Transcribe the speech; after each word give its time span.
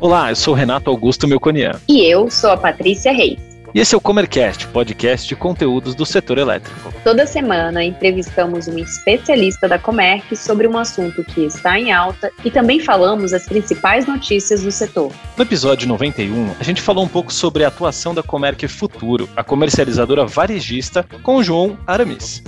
Olá, 0.00 0.30
eu 0.30 0.36
sou 0.36 0.54
Renato 0.54 0.88
Augusto 0.88 1.28
Melconian. 1.28 1.78
E 1.86 2.10
eu 2.10 2.30
sou 2.30 2.50
a 2.50 2.56
Patrícia 2.56 3.12
Reis. 3.12 3.38
E 3.74 3.80
esse 3.80 3.94
é 3.94 3.98
o 3.98 4.00
Comercast, 4.00 4.66
podcast 4.68 5.28
de 5.28 5.36
conteúdos 5.36 5.94
do 5.94 6.06
setor 6.06 6.38
elétrico. 6.38 6.90
Toda 7.04 7.26
semana 7.26 7.84
entrevistamos 7.84 8.66
um 8.66 8.78
especialista 8.78 9.68
da 9.68 9.78
Comerc 9.78 10.34
sobre 10.34 10.66
um 10.66 10.78
assunto 10.78 11.22
que 11.22 11.42
está 11.42 11.78
em 11.78 11.92
alta 11.92 12.32
e 12.42 12.50
também 12.50 12.80
falamos 12.80 13.34
as 13.34 13.44
principais 13.44 14.06
notícias 14.06 14.62
do 14.62 14.72
setor. 14.72 15.12
No 15.36 15.44
episódio 15.44 15.86
91, 15.86 16.52
a 16.58 16.64
gente 16.64 16.80
falou 16.80 17.04
um 17.04 17.08
pouco 17.08 17.30
sobre 17.30 17.62
a 17.62 17.68
atuação 17.68 18.14
da 18.14 18.22
Comerc 18.22 18.66
Futuro, 18.68 19.28
a 19.36 19.44
comercializadora 19.44 20.24
varejista, 20.24 21.04
com 21.22 21.36
o 21.36 21.42
João 21.42 21.76
Aramis. 21.86 22.42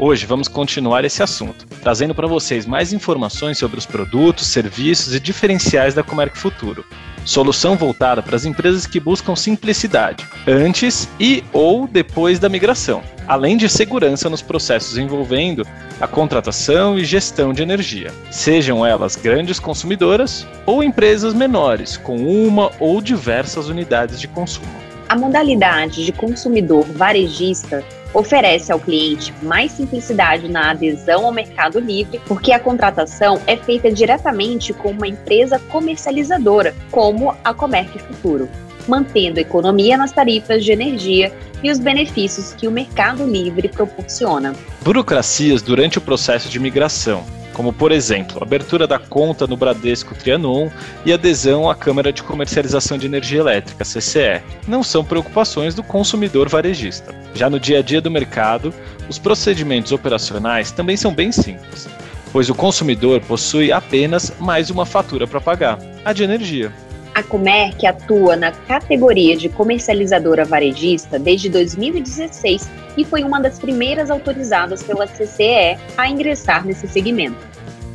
Hoje 0.00 0.26
vamos 0.26 0.46
continuar 0.46 1.04
esse 1.04 1.24
assunto, 1.24 1.66
trazendo 1.82 2.14
para 2.14 2.28
vocês 2.28 2.64
mais 2.64 2.92
informações 2.92 3.58
sobre 3.58 3.80
os 3.80 3.84
produtos, 3.84 4.46
serviços 4.46 5.12
e 5.12 5.18
diferenciais 5.18 5.92
da 5.92 6.04
Comerc 6.04 6.38
Futuro. 6.38 6.84
Solução 7.24 7.74
voltada 7.74 8.22
para 8.22 8.36
as 8.36 8.44
empresas 8.44 8.86
que 8.86 9.00
buscam 9.00 9.34
simplicidade, 9.34 10.24
antes 10.46 11.08
e 11.18 11.42
ou 11.52 11.88
depois 11.88 12.38
da 12.38 12.48
migração, 12.48 13.02
além 13.26 13.56
de 13.56 13.68
segurança 13.68 14.30
nos 14.30 14.40
processos 14.40 14.96
envolvendo 14.96 15.66
a 16.00 16.06
contratação 16.06 16.96
e 16.96 17.04
gestão 17.04 17.52
de 17.52 17.62
energia, 17.62 18.12
sejam 18.30 18.86
elas 18.86 19.16
grandes 19.16 19.58
consumidoras 19.58 20.46
ou 20.64 20.80
empresas 20.80 21.34
menores, 21.34 21.96
com 21.96 22.18
uma 22.18 22.70
ou 22.78 23.00
diversas 23.00 23.66
unidades 23.68 24.20
de 24.20 24.28
consumo. 24.28 24.78
A 25.08 25.16
modalidade 25.16 26.04
de 26.04 26.12
consumidor 26.12 26.84
varejista 26.84 27.82
oferece 28.14 28.72
ao 28.72 28.80
cliente 28.80 29.34
mais 29.42 29.72
simplicidade 29.72 30.48
na 30.48 30.70
adesão 30.70 31.26
ao 31.26 31.32
Mercado 31.32 31.78
Livre, 31.78 32.20
porque 32.26 32.52
a 32.52 32.60
contratação 32.60 33.40
é 33.46 33.56
feita 33.56 33.90
diretamente 33.90 34.72
com 34.72 34.90
uma 34.90 35.06
empresa 35.06 35.58
comercializadora, 35.58 36.74
como 36.90 37.34
a 37.44 37.52
Comerc 37.52 37.98
Futuro, 37.98 38.48
mantendo 38.88 39.38
economia 39.38 39.96
nas 39.96 40.12
tarifas 40.12 40.64
de 40.64 40.72
energia 40.72 41.32
e 41.62 41.70
os 41.70 41.78
benefícios 41.78 42.52
que 42.52 42.66
o 42.66 42.70
Mercado 42.70 43.24
Livre 43.24 43.68
proporciona. 43.68 44.54
Burocracias 44.82 45.62
durante 45.62 45.98
o 45.98 46.00
processo 46.00 46.48
de 46.48 46.58
migração 46.58 47.24
como 47.58 47.72
por 47.72 47.90
exemplo, 47.90 48.40
abertura 48.40 48.86
da 48.86 49.00
conta 49.00 49.44
no 49.44 49.56
Bradesco 49.56 50.14
Trianon 50.14 50.70
e 51.04 51.12
adesão 51.12 51.68
à 51.68 51.74
Câmara 51.74 52.12
de 52.12 52.22
Comercialização 52.22 52.96
de 52.96 53.06
Energia 53.06 53.40
Elétrica, 53.40 53.84
CCE, 53.84 54.40
não 54.68 54.84
são 54.84 55.04
preocupações 55.04 55.74
do 55.74 55.82
consumidor 55.82 56.48
varejista. 56.48 57.12
Já 57.34 57.50
no 57.50 57.58
dia 57.58 57.80
a 57.80 57.82
dia 57.82 58.00
do 58.00 58.12
mercado, 58.12 58.72
os 59.08 59.18
procedimentos 59.18 59.90
operacionais 59.90 60.70
também 60.70 60.96
são 60.96 61.12
bem 61.12 61.32
simples, 61.32 61.88
pois 62.32 62.48
o 62.48 62.54
consumidor 62.54 63.20
possui 63.22 63.72
apenas 63.72 64.32
mais 64.38 64.70
uma 64.70 64.86
fatura 64.86 65.26
para 65.26 65.40
pagar, 65.40 65.80
a 66.04 66.12
de 66.12 66.22
energia. 66.22 66.72
A 67.18 67.22
Comerc 67.24 67.84
atua 67.84 68.36
na 68.36 68.52
categoria 68.52 69.36
de 69.36 69.48
comercializadora 69.48 70.44
varejista 70.44 71.18
desde 71.18 71.48
2016 71.48 72.70
e 72.96 73.04
foi 73.04 73.24
uma 73.24 73.40
das 73.40 73.58
primeiras 73.58 74.08
autorizadas 74.08 74.84
pela 74.84 75.04
CCE 75.04 75.76
a 75.96 76.08
ingressar 76.08 76.64
nesse 76.64 76.86
segmento. 76.86 77.44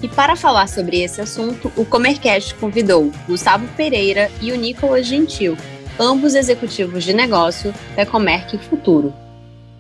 E 0.01 0.09
para 0.09 0.35
falar 0.35 0.67
sobre 0.67 1.01
esse 1.01 1.21
assunto, 1.21 1.71
o 1.77 1.85
Comercast 1.85 2.53
convidou 2.55 3.13
Gustavo 3.25 3.66
Pereira 3.77 4.29
e 4.41 4.51
o 4.51 4.57
Nicolas 4.57 5.07
Gentil, 5.07 5.55
ambos 5.97 6.35
executivos 6.35 7.05
de 7.05 7.13
negócio 7.13 7.73
da 7.95 8.05
Comerc 8.05 8.57
Futuro. 8.57 9.13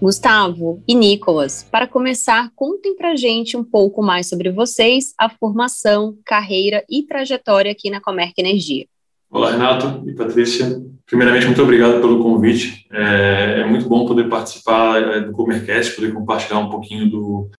Gustavo 0.01 0.81
e 0.87 0.95
Nicolas, 0.95 1.67
para 1.69 1.85
começar, 1.85 2.49
contem 2.55 2.95
para 2.95 3.17
gente 3.17 3.57
um 3.57 3.63
pouco 3.63 4.01
mais 4.01 4.29
sobre 4.29 4.49
vocês, 4.49 5.13
a 5.17 5.27
formação, 5.27 6.17
carreira 6.25 6.85
e 6.89 7.03
trajetória 7.03 7.73
aqui 7.73 7.89
na 7.89 7.99
Comerc 7.99 8.39
Energia. 8.39 8.85
Olá, 9.33 9.49
Renato 9.49 10.07
e 10.07 10.13
Patrícia. 10.13 10.79
Primeiramente, 11.07 11.47
muito 11.47 11.63
obrigado 11.63 11.99
pelo 11.99 12.21
convite. 12.21 12.85
É, 12.91 13.61
é 13.61 13.65
muito 13.65 13.89
bom 13.89 14.05
poder 14.05 14.29
participar 14.29 15.01
é, 15.01 15.21
do 15.21 15.31
Comercast, 15.31 15.95
poder 15.95 16.13
compartilhar 16.13 16.59
um 16.59 16.69
pouquinho 16.69 17.09
do, 17.09 17.49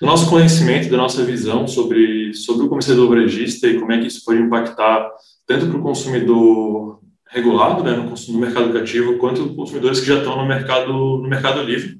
do, 0.00 0.06
nosso 0.06 0.28
conhecimento, 0.28 0.90
da 0.90 0.96
nossa 0.96 1.24
visão 1.24 1.68
sobre, 1.68 2.34
sobre 2.34 2.66
o 2.66 2.68
comerciador 2.68 3.08
varejista 3.08 3.68
e 3.68 3.78
como 3.78 3.92
é 3.92 4.00
que 4.00 4.08
isso 4.08 4.24
pode 4.24 4.40
impactar 4.40 5.08
tanto 5.46 5.68
para 5.68 5.78
o 5.78 5.82
consumidor 5.82 6.98
regulado, 7.28 7.84
né, 7.84 7.92
no, 7.92 8.12
no 8.12 8.38
mercado 8.40 8.72
cativo, 8.72 9.16
quanto 9.18 9.54
consumidores 9.54 10.00
que 10.00 10.06
já 10.06 10.18
estão 10.18 10.36
no 10.36 10.48
mercado, 10.48 10.92
no 10.92 11.28
mercado 11.28 11.62
livre 11.62 11.96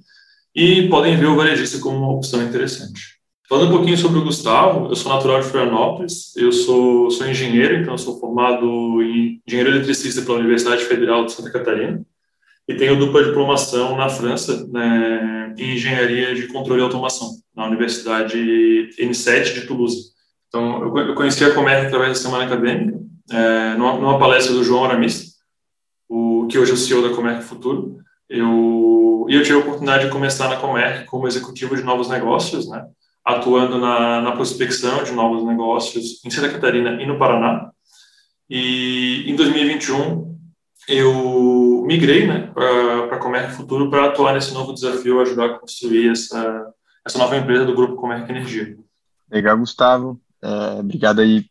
e 0.52 0.88
podem 0.88 1.16
ver 1.16 1.26
o 1.26 1.36
varejista 1.36 1.78
como 1.78 1.98
uma 1.98 2.12
opção 2.12 2.42
interessante. 2.42 3.19
Falando 3.50 3.66
um 3.66 3.76
pouquinho 3.78 3.98
sobre 3.98 4.20
o 4.20 4.22
Gustavo, 4.22 4.88
eu 4.88 4.94
sou 4.94 5.12
natural 5.12 5.40
de 5.40 5.48
Florianópolis, 5.48 6.36
eu 6.36 6.52
sou, 6.52 7.10
sou 7.10 7.26
engenheiro, 7.26 7.78
então 7.78 7.98
sou 7.98 8.16
formado 8.20 9.02
em 9.02 9.42
engenheiro 9.44 9.72
eletricista 9.72 10.22
pela 10.22 10.38
Universidade 10.38 10.84
Federal 10.84 11.24
de 11.24 11.32
Santa 11.32 11.50
Catarina 11.50 12.00
e 12.68 12.76
tenho 12.76 12.96
dupla 12.96 13.24
diplomação 13.24 13.96
na 13.96 14.08
França 14.08 14.68
né, 14.68 15.52
em 15.58 15.74
engenharia 15.74 16.32
de 16.32 16.46
controle 16.46 16.80
e 16.80 16.84
automação 16.84 17.28
na 17.52 17.66
Universidade 17.66 18.38
N7 18.96 19.54
de 19.54 19.66
Toulouse. 19.66 20.12
Então, 20.46 20.96
eu 20.96 21.16
conheci 21.16 21.44
a 21.44 21.52
Comerc 21.52 21.88
através 21.88 22.10
da 22.10 22.22
semana 22.22 22.44
acadêmica, 22.44 23.00
é, 23.32 23.74
numa, 23.74 23.94
numa, 23.94 24.18
palestra 24.20 24.54
do 24.54 24.62
João 24.62 24.84
Aramis, 24.84 25.32
o, 26.08 26.46
que 26.48 26.56
hoje 26.56 26.70
é 26.70 26.74
o 26.74 26.76
CEO 26.76 27.02
da 27.02 27.16
Comerc 27.16 27.42
Futuro. 27.42 27.98
Eu, 28.28 29.26
e 29.28 29.34
eu 29.34 29.42
tive 29.42 29.56
a 29.56 29.60
oportunidade 29.60 30.04
de 30.04 30.12
começar 30.12 30.48
na 30.48 30.56
Comerc 30.56 31.04
como 31.06 31.26
executivo 31.26 31.74
de 31.74 31.82
novos 31.82 32.08
negócios, 32.08 32.70
né? 32.70 32.86
Atuando 33.36 33.78
na, 33.78 34.20
na 34.20 34.32
prospecção 34.32 35.02
de 35.02 35.12
novos 35.12 35.44
negócios 35.44 36.24
em 36.24 36.30
Santa 36.30 36.50
Catarina 36.50 37.02
e 37.02 37.06
no 37.06 37.18
Paraná. 37.18 37.70
E 38.48 39.24
em 39.30 39.36
2021 39.36 40.30
eu 40.88 41.84
migrei 41.86 42.26
né, 42.26 42.50
para 42.52 43.16
a 43.16 43.18
Comerc 43.18 43.52
Futuro 43.52 43.88
para 43.90 44.06
atuar 44.06 44.34
nesse 44.34 44.52
novo 44.52 44.72
desafio, 44.72 45.20
ajudar 45.20 45.46
a 45.46 45.58
construir 45.58 46.10
essa, 46.10 46.72
essa 47.06 47.18
nova 47.18 47.36
empresa 47.36 47.64
do 47.64 47.74
Grupo 47.74 47.96
Comerc 47.96 48.28
Energia. 48.28 48.76
Legal, 49.30 49.56
Gustavo. 49.56 50.20
É, 50.42 50.80
obrigado 50.80 51.20
aí, 51.20 51.46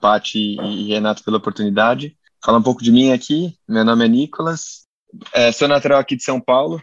Pati 0.00 0.56
e 0.60 0.88
Renato, 0.88 1.22
pela 1.22 1.36
oportunidade. 1.36 2.16
Falar 2.44 2.58
um 2.58 2.62
pouco 2.62 2.82
de 2.82 2.90
mim 2.90 3.12
aqui. 3.12 3.54
Meu 3.68 3.84
nome 3.84 4.04
é 4.04 4.08
Nicolas. 4.08 4.86
É, 5.32 5.52
sou 5.52 5.68
natural 5.68 6.00
aqui 6.00 6.16
de 6.16 6.24
São 6.24 6.40
Paulo. 6.40 6.82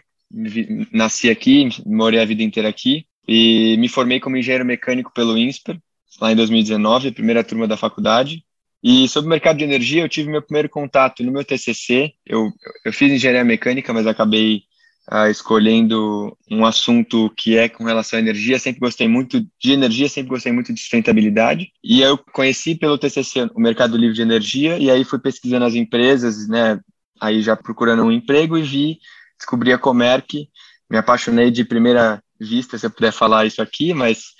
Nasci 0.92 1.28
aqui, 1.30 1.68
morei 1.84 2.20
a 2.20 2.24
vida 2.24 2.42
inteira 2.42 2.68
aqui. 2.68 3.06
E 3.28 3.76
me 3.76 3.88
formei 3.88 4.18
como 4.18 4.36
engenheiro 4.36 4.64
mecânico 4.64 5.12
pelo 5.12 5.36
INSPER, 5.36 5.78
lá 6.20 6.32
em 6.32 6.36
2019, 6.36 7.08
a 7.08 7.12
primeira 7.12 7.44
turma 7.44 7.68
da 7.68 7.76
faculdade. 7.76 8.42
E 8.82 9.08
sobre 9.08 9.26
o 9.26 9.30
mercado 9.30 9.58
de 9.58 9.64
energia, 9.64 10.02
eu 10.02 10.08
tive 10.08 10.30
meu 10.30 10.40
primeiro 10.40 10.68
contato 10.68 11.22
no 11.22 11.32
meu 11.32 11.44
TCC. 11.44 12.12
Eu, 12.24 12.50
eu 12.84 12.92
fiz 12.92 13.12
engenharia 13.12 13.44
mecânica, 13.44 13.92
mas 13.92 14.06
acabei 14.06 14.62
uh, 15.10 15.28
escolhendo 15.28 16.36
um 16.50 16.64
assunto 16.64 17.30
que 17.36 17.56
é 17.56 17.68
com 17.68 17.84
relação 17.84 18.18
à 18.18 18.22
energia. 18.22 18.58
Sempre 18.58 18.80
gostei 18.80 19.08
muito 19.08 19.44
de 19.60 19.72
energia, 19.72 20.08
sempre 20.08 20.30
gostei 20.30 20.52
muito 20.52 20.72
de 20.72 20.80
sustentabilidade. 20.80 21.70
E 21.82 22.00
eu 22.00 22.16
conheci 22.16 22.74
pelo 22.74 22.98
TCC 22.98 23.50
o 23.54 23.60
mercado 23.60 23.96
livre 23.96 24.14
de 24.14 24.22
energia, 24.22 24.78
e 24.78 24.90
aí 24.90 25.04
fui 25.04 25.18
pesquisando 25.18 25.64
as 25.64 25.74
empresas, 25.74 26.48
né? 26.48 26.80
Aí 27.20 27.42
já 27.42 27.56
procurando 27.56 28.04
um 28.04 28.12
emprego 28.12 28.56
e 28.56 28.62
vi, 28.62 28.98
descobri 29.36 29.72
a 29.72 29.78
Comerc, 29.78 30.48
me 30.88 30.96
apaixonei 30.96 31.50
de 31.50 31.64
primeira 31.64 32.22
vista, 32.38 32.78
se 32.78 32.86
eu 32.86 32.90
puder 32.90 33.12
falar 33.12 33.46
isso 33.46 33.60
aqui, 33.60 33.92
mas, 33.92 34.34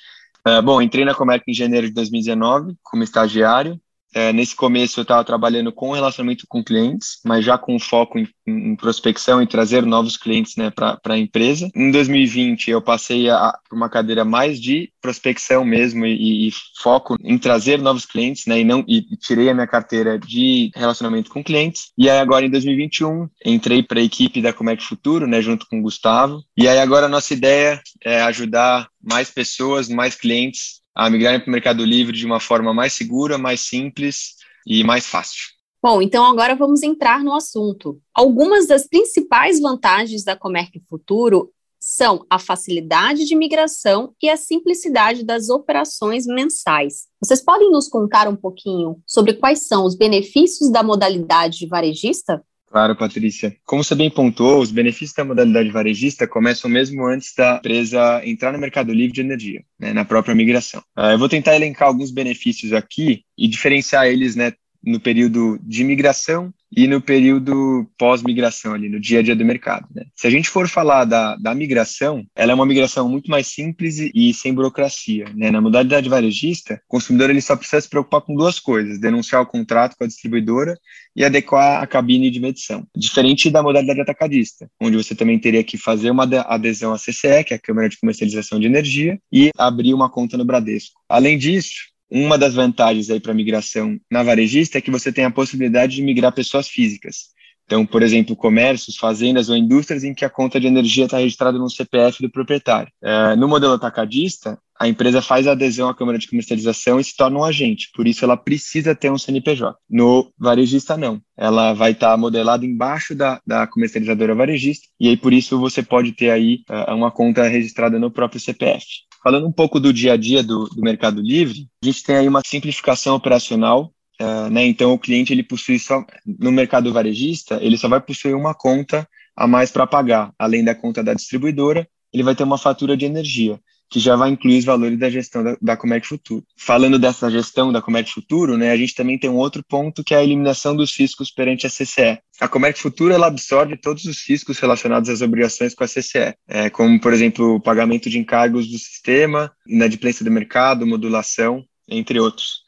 uh, 0.46 0.62
bom, 0.62 0.80
entrei 0.80 1.04
na 1.04 1.14
Comerc 1.14 1.44
em 1.48 1.54
janeiro 1.54 1.86
de 1.86 1.94
2019 1.94 2.76
como 2.82 3.02
estagiário, 3.02 3.80
é, 4.18 4.32
nesse 4.32 4.56
começo 4.56 4.98
eu 4.98 5.02
estava 5.02 5.22
trabalhando 5.22 5.70
com 5.70 5.92
relacionamento 5.92 6.44
com 6.48 6.64
clientes, 6.64 7.20
mas 7.24 7.44
já 7.44 7.56
com 7.56 7.78
foco 7.78 8.18
em, 8.18 8.28
em 8.48 8.74
prospecção 8.74 9.40
e 9.40 9.46
trazer 9.46 9.86
novos 9.86 10.16
clientes 10.16 10.56
né, 10.56 10.70
para 10.70 10.98
a 11.04 11.18
empresa. 11.18 11.70
Em 11.72 11.92
2020 11.92 12.68
eu 12.68 12.82
passei 12.82 13.26
para 13.26 13.60
uma 13.70 13.88
cadeira 13.88 14.24
mais 14.24 14.60
de 14.60 14.90
prospecção 15.00 15.64
mesmo 15.64 16.04
e, 16.04 16.48
e, 16.48 16.52
foco 16.82 17.16
em 17.22 17.38
trazer 17.38 17.78
novos 17.78 18.04
clientes, 18.04 18.44
né, 18.46 18.58
e 18.58 18.64
não 18.64 18.84
e 18.88 19.02
tirei 19.18 19.48
a 19.50 19.54
minha 19.54 19.68
carteira 19.68 20.18
de 20.18 20.72
relacionamento 20.74 21.30
com 21.30 21.44
clientes. 21.44 21.92
E 21.96 22.10
aí 22.10 22.18
agora 22.18 22.44
em 22.44 22.50
2021 22.50 23.28
entrei 23.46 23.84
para 23.84 24.00
a 24.00 24.02
equipe 24.02 24.42
da 24.42 24.52
Comec 24.52 24.82
Futuro, 24.82 25.28
né, 25.28 25.40
junto 25.40 25.64
com 25.68 25.78
o 25.78 25.82
Gustavo. 25.82 26.42
E 26.56 26.66
aí 26.66 26.80
agora 26.80 27.06
a 27.06 27.08
nossa 27.08 27.32
ideia 27.32 27.80
é 28.04 28.20
ajudar 28.22 28.88
mais 29.00 29.30
pessoas, 29.30 29.88
mais 29.88 30.16
clientes 30.16 30.78
a 30.98 31.08
migrarem 31.08 31.38
para 31.38 31.48
o 31.48 31.52
Mercado 31.52 31.84
Livre 31.84 32.16
de 32.16 32.26
uma 32.26 32.40
forma 32.40 32.74
mais 32.74 32.92
segura, 32.92 33.38
mais 33.38 33.60
simples 33.60 34.34
e 34.66 34.82
mais 34.82 35.06
fácil. 35.06 35.44
Bom, 35.80 36.02
então 36.02 36.24
agora 36.24 36.56
vamos 36.56 36.82
entrar 36.82 37.22
no 37.22 37.32
assunto. 37.32 38.00
Algumas 38.12 38.66
das 38.66 38.88
principais 38.88 39.60
vantagens 39.60 40.24
da 40.24 40.34
Comerc 40.34 40.72
Futuro 40.88 41.52
são 41.78 42.26
a 42.28 42.36
facilidade 42.40 43.24
de 43.24 43.36
migração 43.36 44.12
e 44.20 44.28
a 44.28 44.36
simplicidade 44.36 45.22
das 45.22 45.48
operações 45.48 46.26
mensais. 46.26 47.06
Vocês 47.22 47.40
podem 47.40 47.70
nos 47.70 47.86
contar 47.86 48.26
um 48.26 48.34
pouquinho 48.34 49.00
sobre 49.06 49.34
quais 49.34 49.68
são 49.68 49.84
os 49.84 49.94
benefícios 49.94 50.68
da 50.68 50.82
modalidade 50.82 51.58
de 51.58 51.68
varejista? 51.68 52.44
Claro, 52.70 52.94
Patrícia. 52.94 53.56
Como 53.64 53.82
você 53.82 53.94
bem 53.94 54.10
pontuou, 54.10 54.60
os 54.60 54.70
benefícios 54.70 55.14
da 55.14 55.24
modalidade 55.24 55.70
varejista 55.70 56.28
começam 56.28 56.70
mesmo 56.70 57.06
antes 57.06 57.34
da 57.34 57.56
empresa 57.56 58.20
entrar 58.24 58.52
no 58.52 58.58
mercado 58.58 58.92
livre 58.92 59.12
de 59.12 59.20
energia, 59.22 59.64
né, 59.78 59.92
na 59.92 60.04
própria 60.04 60.34
migração. 60.34 60.82
Uh, 60.96 61.12
eu 61.12 61.18
vou 61.18 61.28
tentar 61.28 61.56
elencar 61.56 61.88
alguns 61.88 62.10
benefícios 62.10 62.74
aqui 62.74 63.22
e 63.38 63.48
diferenciar 63.48 64.06
eles 64.06 64.36
né, 64.36 64.52
no 64.88 64.98
período 64.98 65.58
de 65.62 65.84
migração 65.84 66.52
e 66.74 66.86
no 66.86 67.00
período 67.00 67.86
pós-migração 67.98 68.74
ali, 68.74 68.88
no 68.88 69.00
dia 69.00 69.20
a 69.20 69.22
dia 69.22 69.34
do 69.34 69.44
mercado. 69.44 69.86
Né? 69.94 70.04
Se 70.14 70.26
a 70.26 70.30
gente 70.30 70.48
for 70.48 70.68
falar 70.68 71.04
da, 71.04 71.36
da 71.36 71.54
migração, 71.54 72.24
ela 72.36 72.52
é 72.52 72.54
uma 72.54 72.66
migração 72.66 73.08
muito 73.08 73.30
mais 73.30 73.46
simples 73.46 73.98
e, 73.98 74.34
sem 74.34 74.52
burocracia. 74.52 75.26
Né? 75.34 75.50
Na 75.50 75.60
modalidade 75.60 76.08
varejista, 76.08 76.80
o 76.86 76.92
consumidor 76.92 77.30
ele 77.30 77.40
só 77.40 77.56
precisa 77.56 77.80
se 77.80 77.88
preocupar 77.88 78.20
com 78.20 78.34
duas 78.34 78.60
coisas, 78.60 78.98
denunciar 78.98 79.42
o 79.42 79.46
contrato 79.46 79.96
com 79.96 80.04
a 80.04 80.06
distribuidora 80.06 80.76
e 81.16 81.24
adequar 81.24 81.82
a 81.82 81.86
cabine 81.86 82.30
de 82.30 82.40
medição. 82.40 82.86
Diferente 82.94 83.50
da 83.50 83.62
modalidade 83.62 84.00
atacadista, 84.00 84.70
onde 84.80 84.96
você 84.96 85.14
também 85.14 85.38
teria 85.38 85.64
que 85.64 85.78
fazer 85.78 86.10
uma 86.10 86.24
adesão 86.46 86.92
à 86.92 86.96
CCE, 86.98 87.44
que 87.46 87.54
é 87.54 87.56
a 87.56 87.60
Câmara 87.60 87.88
de 87.88 87.98
Comercialização 87.98 88.60
de 88.60 88.66
Energia, 88.66 89.18
e 89.32 89.50
abrir 89.56 89.94
uma 89.94 90.10
conta 90.10 90.36
no 90.36 90.44
Bradesco. 90.44 91.00
Além 91.08 91.38
disso, 91.38 91.88
uma 92.10 92.38
das 92.38 92.54
vantagens 92.54 93.10
aí 93.10 93.20
para 93.20 93.34
migração 93.34 93.98
na 94.10 94.22
varejista 94.22 94.78
é 94.78 94.80
que 94.80 94.90
você 94.90 95.12
tem 95.12 95.24
a 95.24 95.30
possibilidade 95.30 95.96
de 95.96 96.02
migrar 96.02 96.32
pessoas 96.32 96.68
físicas. 96.68 97.36
Então, 97.68 97.84
por 97.84 98.02
exemplo, 98.02 98.34
comércios, 98.34 98.96
fazendas 98.96 99.50
ou 99.50 99.56
indústrias 99.56 100.02
em 100.02 100.14
que 100.14 100.24
a 100.24 100.30
conta 100.30 100.58
de 100.58 100.66
energia 100.66 101.04
está 101.04 101.18
registrada 101.18 101.58
no 101.58 101.68
CPF 101.68 102.22
do 102.22 102.30
proprietário. 102.30 102.90
É, 103.02 103.36
no 103.36 103.46
modelo 103.46 103.74
atacadista, 103.74 104.58
a 104.80 104.88
empresa 104.88 105.20
faz 105.20 105.46
a 105.46 105.52
adesão 105.52 105.86
à 105.86 105.94
Câmara 105.94 106.18
de 106.18 106.26
Comercialização 106.26 106.98
e 106.98 107.04
se 107.04 107.14
torna 107.14 107.38
um 107.38 107.44
agente, 107.44 107.90
por 107.94 108.06
isso 108.06 108.24
ela 108.24 108.38
precisa 108.38 108.94
ter 108.94 109.10
um 109.10 109.18
CNPJ. 109.18 109.76
No 109.90 110.32
varejista, 110.38 110.96
não. 110.96 111.20
Ela 111.36 111.74
vai 111.74 111.90
estar 111.90 112.12
tá 112.12 112.16
modelada 112.16 112.64
embaixo 112.64 113.14
da, 113.14 113.38
da 113.46 113.66
comercializadora 113.66 114.34
varejista, 114.34 114.86
e 114.98 115.08
aí 115.08 115.16
por 115.16 115.34
isso 115.34 115.58
você 115.60 115.82
pode 115.82 116.12
ter 116.12 116.30
aí 116.30 116.60
uh, 116.70 116.94
uma 116.94 117.10
conta 117.10 117.42
registrada 117.46 117.98
no 117.98 118.10
próprio 118.10 118.40
CPF. 118.40 118.86
Falando 119.28 119.46
um 119.46 119.52
pouco 119.52 119.78
do 119.78 119.92
dia 119.92 120.14
a 120.14 120.16
dia 120.16 120.42
do, 120.42 120.70
do 120.70 120.80
Mercado 120.80 121.20
Livre, 121.20 121.68
a 121.82 121.86
gente 121.86 122.02
tem 122.02 122.16
aí 122.16 122.26
uma 122.26 122.40
simplificação 122.42 123.14
operacional 123.14 123.92
Uh, 124.20 124.50
né, 124.50 124.66
então 124.66 124.92
o 124.92 124.98
cliente 124.98 125.32
ele 125.32 125.44
possui 125.44 125.78
só 125.78 126.04
no 126.26 126.50
mercado 126.50 126.92
varejista 126.92 127.62
ele 127.62 127.78
só 127.78 127.86
vai 127.86 128.00
possuir 128.00 128.34
uma 128.34 128.52
conta 128.52 129.08
a 129.36 129.46
mais 129.46 129.70
para 129.70 129.86
pagar. 129.86 130.32
Além 130.36 130.64
da 130.64 130.74
conta 130.74 131.04
da 131.04 131.14
distribuidora 131.14 131.88
ele 132.12 132.24
vai 132.24 132.34
ter 132.34 132.42
uma 132.42 132.58
fatura 132.58 132.96
de 132.96 133.04
energia 133.04 133.60
que 133.90 133.98
já 133.98 134.16
vai 134.16 134.30
incluir 134.30 134.58
os 134.58 134.64
valores 134.64 134.98
da 134.98 135.08
gestão 135.08 135.42
da, 135.42 135.56
da 135.60 135.78
Futuro. 136.02 136.44
Falando 136.56 136.98
dessa 136.98 137.30
gestão 137.30 137.72
da 137.72 137.80
Comerc 137.80 138.10
Futuro, 138.10 138.56
né, 138.56 138.70
a 138.70 138.76
gente 138.76 138.94
também 138.94 139.18
tem 139.18 139.30
um 139.30 139.36
outro 139.36 139.62
ponto 139.66 140.04
que 140.04 140.14
é 140.14 140.18
a 140.18 140.24
eliminação 140.24 140.76
dos 140.76 140.96
riscos 140.96 141.30
perante 141.30 141.66
a 141.66 141.70
CCE. 141.70 142.18
A 142.40 142.48
Comerc 142.48 142.78
Futuro 142.78 143.12
ela 143.12 143.26
absorve 143.26 143.76
todos 143.76 144.04
os 144.04 144.28
riscos 144.28 144.58
relacionados 144.58 145.08
às 145.08 145.22
obrigações 145.22 145.74
com 145.74 145.84
a 145.84 145.88
CCE, 145.88 146.34
é, 146.46 146.70
como, 146.70 147.00
por 147.00 147.12
exemplo, 147.12 147.54
o 147.54 147.60
pagamento 147.60 148.10
de 148.10 148.18
encargos 148.18 148.68
do 148.68 148.78
sistema, 148.78 149.50
inadimplência 149.66 150.24
do 150.24 150.30
mercado, 150.30 150.86
modulação, 150.86 151.64
entre 151.88 152.20
outros. 152.20 152.62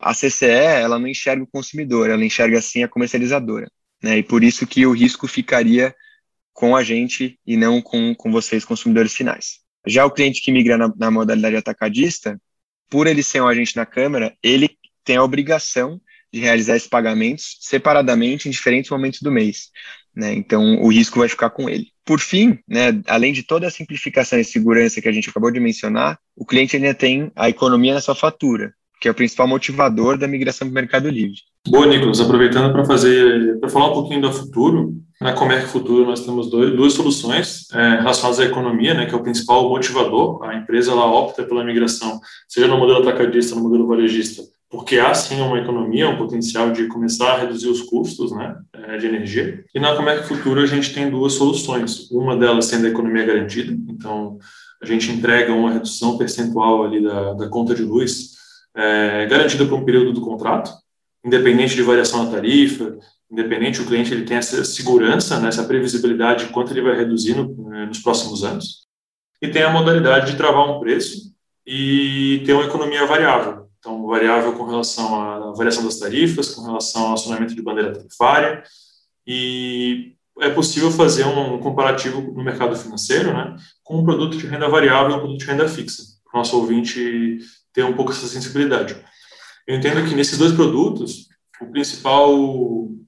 A 0.00 0.12
CCE 0.12 0.46
ela 0.46 0.98
não 0.98 1.06
enxerga 1.06 1.44
o 1.44 1.50
consumidor, 1.50 2.10
ela 2.10 2.24
enxerga 2.24 2.60
sim 2.60 2.82
a 2.82 2.88
comercializadora. 2.88 3.70
Né, 4.02 4.18
e 4.18 4.22
por 4.22 4.42
isso 4.44 4.66
que 4.66 4.84
o 4.84 4.92
risco 4.92 5.26
ficaria 5.26 5.94
com 6.52 6.76
a 6.76 6.82
gente 6.82 7.38
e 7.46 7.56
não 7.56 7.80
com, 7.80 8.14
com 8.14 8.30
vocês, 8.30 8.64
consumidores 8.64 9.14
finais. 9.14 9.63
Já 9.86 10.04
o 10.04 10.10
cliente 10.10 10.40
que 10.40 10.52
migra 10.52 10.76
na, 10.76 10.92
na 10.96 11.10
modalidade 11.10 11.56
atacadista, 11.56 12.40
por 12.88 13.06
ele 13.06 13.22
ser 13.22 13.42
um 13.42 13.48
agente 13.48 13.76
na 13.76 13.84
Câmara, 13.84 14.34
ele 14.42 14.70
tem 15.04 15.16
a 15.16 15.22
obrigação 15.22 16.00
de 16.32 16.40
realizar 16.40 16.76
esses 16.76 16.88
pagamentos 16.88 17.58
separadamente 17.60 18.48
em 18.48 18.50
diferentes 18.50 18.90
momentos 18.90 19.20
do 19.20 19.30
mês. 19.30 19.70
Né? 20.14 20.34
Então, 20.34 20.80
o 20.82 20.88
risco 20.88 21.18
vai 21.18 21.28
ficar 21.28 21.50
com 21.50 21.68
ele. 21.68 21.88
Por 22.04 22.20
fim, 22.20 22.58
né, 22.68 23.00
além 23.06 23.32
de 23.32 23.42
toda 23.42 23.66
a 23.66 23.70
simplificação 23.70 24.38
e 24.38 24.44
segurança 24.44 25.00
que 25.00 25.08
a 25.08 25.12
gente 25.12 25.30
acabou 25.30 25.50
de 25.50 25.60
mencionar, 25.60 26.18
o 26.36 26.44
cliente 26.44 26.76
ainda 26.76 26.94
tem 26.94 27.30
a 27.34 27.48
economia 27.48 27.94
na 27.94 28.00
sua 28.00 28.14
fatura, 28.14 28.72
que 29.00 29.08
é 29.08 29.10
o 29.10 29.14
principal 29.14 29.48
motivador 29.48 30.18
da 30.18 30.28
migração 30.28 30.68
para 30.68 30.72
o 30.72 30.74
Mercado 30.74 31.08
Livre. 31.08 31.38
Boa, 31.66 31.86
Nicolas. 31.86 32.20
Aproveitando 32.20 32.72
para 32.72 32.84
fazer, 32.84 33.58
para 33.58 33.70
falar 33.70 33.90
um 33.90 33.94
pouquinho 33.94 34.20
do 34.20 34.32
futuro, 34.32 34.94
na 35.20 35.32
Comerc 35.32 35.68
Futuro 35.68 36.04
nós 36.04 36.24
temos 36.24 36.50
dois, 36.50 36.74
duas 36.74 36.92
soluções 36.92 37.66
é, 37.72 37.96
relacionadas 37.96 38.40
à 38.40 38.44
economia, 38.44 38.94
né, 38.94 39.06
que 39.06 39.14
é 39.14 39.16
o 39.16 39.22
principal 39.22 39.68
motivador. 39.68 40.42
A 40.42 40.54
empresa 40.54 40.92
ela 40.92 41.06
opta 41.06 41.44
pela 41.44 41.64
migração, 41.64 42.20
seja 42.48 42.66
no 42.66 42.78
modelo 42.78 42.98
atacadista, 43.00 43.54
no 43.54 43.62
modelo 43.62 43.86
varejista, 43.86 44.42
porque 44.68 44.98
há 44.98 45.14
sim 45.14 45.40
uma 45.40 45.58
economia, 45.58 46.08
um 46.08 46.16
potencial 46.16 46.72
de 46.72 46.88
começar 46.88 47.34
a 47.34 47.38
reduzir 47.38 47.68
os 47.68 47.82
custos 47.82 48.32
né, 48.32 48.56
é, 48.72 48.96
de 48.96 49.06
energia. 49.06 49.64
E 49.74 49.78
na 49.78 49.94
Comerc 49.94 50.26
Futuro 50.26 50.60
a 50.60 50.66
gente 50.66 50.92
tem 50.92 51.08
duas 51.08 51.34
soluções. 51.34 52.10
Uma 52.10 52.36
delas 52.36 52.66
sendo 52.66 52.86
a 52.86 52.90
economia 52.90 53.24
garantida, 53.24 53.72
então 53.88 54.38
a 54.82 54.86
gente 54.86 55.10
entrega 55.10 55.52
uma 55.52 55.72
redução 55.72 56.18
percentual 56.18 56.84
ali 56.84 57.02
da, 57.02 57.34
da 57.34 57.48
conta 57.48 57.74
de 57.74 57.82
luz 57.82 58.34
é, 58.76 59.26
garantida 59.26 59.64
por 59.64 59.78
um 59.78 59.84
período 59.84 60.12
do 60.12 60.20
contrato, 60.20 60.72
independente 61.24 61.74
de 61.74 61.82
variação 61.82 62.24
na 62.24 62.30
tarifa, 62.30 62.98
independente, 63.30 63.80
o 63.80 63.86
cliente 63.86 64.12
ele 64.12 64.24
tem 64.24 64.36
essa 64.36 64.64
segurança, 64.64 65.38
né, 65.40 65.48
essa 65.48 65.64
previsibilidade 65.64 66.46
de 66.46 66.52
quanto 66.52 66.72
ele 66.72 66.82
vai 66.82 66.96
reduzir 66.96 67.34
né, 67.36 67.86
nos 67.86 67.98
próximos 67.98 68.44
anos. 68.44 68.86
E 69.40 69.48
tem 69.48 69.62
a 69.62 69.70
modalidade 69.70 70.30
de 70.30 70.36
travar 70.36 70.68
um 70.68 70.80
preço 70.80 71.34
e 71.66 72.42
ter 72.44 72.52
uma 72.52 72.64
economia 72.64 73.06
variável. 73.06 73.68
Então, 73.78 74.06
variável 74.06 74.54
com 74.54 74.64
relação 74.64 75.14
à 75.20 75.52
variação 75.52 75.84
das 75.84 75.98
tarifas, 75.98 76.50
com 76.50 76.62
relação 76.62 77.08
ao 77.08 77.14
acionamento 77.14 77.54
de 77.54 77.62
bandeira 77.62 77.92
tarifária. 77.92 78.62
E 79.26 80.14
é 80.40 80.50
possível 80.50 80.90
fazer 80.90 81.24
um 81.24 81.58
comparativo 81.58 82.20
no 82.20 82.42
mercado 82.42 82.74
financeiro 82.76 83.32
né, 83.32 83.56
com 83.82 83.98
um 83.98 84.04
produto 84.04 84.36
de 84.36 84.46
renda 84.46 84.68
variável 84.68 85.12
e 85.12 85.14
um 85.14 85.20
produto 85.20 85.40
de 85.40 85.46
renda 85.46 85.68
fixa, 85.68 86.02
para 86.24 86.38
o 86.38 86.38
nosso 86.38 86.56
ouvinte 86.56 87.38
ter 87.72 87.84
um 87.84 87.94
pouco 87.94 88.12
essa 88.12 88.26
sensibilidade. 88.26 88.96
Eu 89.66 89.76
entendo 89.76 90.06
que 90.08 90.14
nesses 90.14 90.38
dois 90.38 90.52
produtos, 90.52 91.28
o 91.60 91.66
principal 91.66 92.32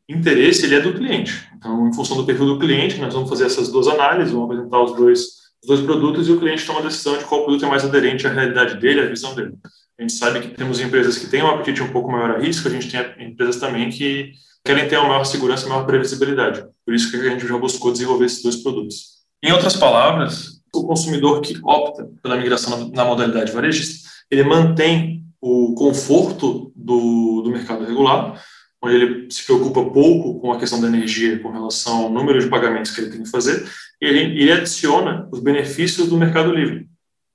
interesse 0.08 0.64
ele 0.64 0.76
é 0.76 0.80
do 0.80 0.94
cliente. 0.94 1.48
Então, 1.56 1.88
em 1.88 1.92
função 1.92 2.16
do 2.16 2.24
perfil 2.24 2.46
do 2.46 2.58
cliente, 2.58 2.98
nós 2.98 3.12
vamos 3.12 3.28
fazer 3.28 3.46
essas 3.46 3.70
duas 3.70 3.88
análises, 3.88 4.32
vamos 4.32 4.50
apresentar 4.50 4.82
os 4.82 4.94
dois, 4.94 5.20
os 5.62 5.66
dois 5.66 5.80
produtos 5.80 6.28
e 6.28 6.32
o 6.32 6.38
cliente 6.38 6.64
toma 6.64 6.80
a 6.80 6.82
decisão 6.82 7.18
de 7.18 7.24
qual 7.24 7.44
produto 7.44 7.64
é 7.64 7.68
mais 7.68 7.84
aderente 7.84 8.26
à 8.26 8.30
realidade 8.30 8.78
dele, 8.80 9.00
à 9.00 9.06
visão 9.06 9.34
dele. 9.34 9.54
A 9.98 10.02
gente 10.02 10.12
sabe 10.12 10.40
que 10.40 10.48
temos 10.48 10.80
empresas 10.80 11.16
que 11.18 11.26
têm 11.26 11.42
um 11.42 11.48
apetite 11.48 11.82
um 11.82 11.90
pouco 11.90 12.10
maior 12.10 12.32
a 12.32 12.38
risco, 12.38 12.68
a 12.68 12.70
gente 12.70 12.90
tem 12.90 13.28
empresas 13.28 13.56
também 13.56 13.88
que 13.88 14.32
querem 14.64 14.86
ter 14.88 14.98
uma 14.98 15.08
maior 15.08 15.24
segurança, 15.24 15.68
maior 15.68 15.86
previsibilidade. 15.86 16.64
Por 16.84 16.94
isso 16.94 17.10
que 17.10 17.16
a 17.16 17.30
gente 17.30 17.46
já 17.46 17.56
buscou 17.56 17.92
desenvolver 17.92 18.26
esses 18.26 18.42
dois 18.42 18.56
produtos. 18.56 19.16
Em 19.42 19.52
outras 19.52 19.76
palavras, 19.76 20.60
o 20.74 20.86
consumidor 20.86 21.40
que 21.40 21.58
opta 21.64 22.08
pela 22.22 22.36
migração 22.36 22.90
na 22.90 23.04
modalidade 23.04 23.52
varejista, 23.52 24.08
ele 24.30 24.42
mantém 24.42 25.24
o 25.40 25.74
conforto 25.74 26.72
do, 26.74 27.42
do 27.42 27.50
mercado 27.50 27.84
regulado, 27.84 28.38
onde 28.86 28.96
ele 28.96 29.30
se 29.30 29.44
preocupa 29.44 29.84
pouco 29.84 30.40
com 30.40 30.52
a 30.52 30.58
questão 30.58 30.80
da 30.80 30.88
energia 30.88 31.38
com 31.40 31.50
relação 31.50 32.04
ao 32.04 32.10
número 32.10 32.40
de 32.40 32.48
pagamentos 32.48 32.90
que 32.90 33.00
ele 33.00 33.10
tem 33.10 33.22
que 33.22 33.30
fazer, 33.30 33.66
ele, 34.00 34.40
ele 34.40 34.52
adiciona 34.52 35.28
os 35.30 35.40
benefícios 35.40 36.08
do 36.08 36.16
mercado 36.16 36.52
livre. 36.52 36.88